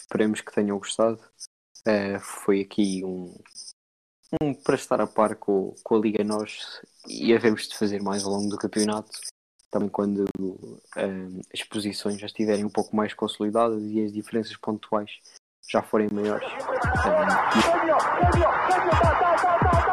[0.00, 1.20] esperemos que tenham gostado.
[1.86, 3.32] Eh, foi aqui um,
[4.42, 8.24] um para estar a par com, com a Liga Nós e havemos de fazer mais
[8.24, 9.10] ao longo do campeonato.
[9.70, 10.24] Também quando
[10.96, 15.10] eh, as posições já estiverem um pouco mais consolidadas e as diferenças pontuais
[15.68, 16.48] já forem maiores.
[16.48, 16.60] Eh,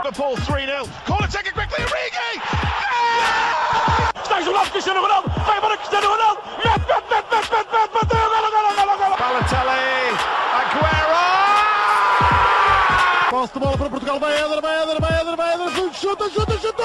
[0.04, 1.06] Liverpool 3-0.
[1.06, 2.42] Corner taken quickly, Origi!
[4.24, 5.30] Está jogado Cristiano Ronaldo.
[5.46, 6.48] Vai embora Cristiano Ronaldo.
[9.20, 10.18] Balotelli,
[10.60, 11.24] Aguero!
[13.30, 14.20] Posse de bola para Portugal.
[14.20, 15.94] Vai Éder, vai Éder, vai Éder, vai Éder.
[15.94, 16.84] Chuta, chuta, chuta.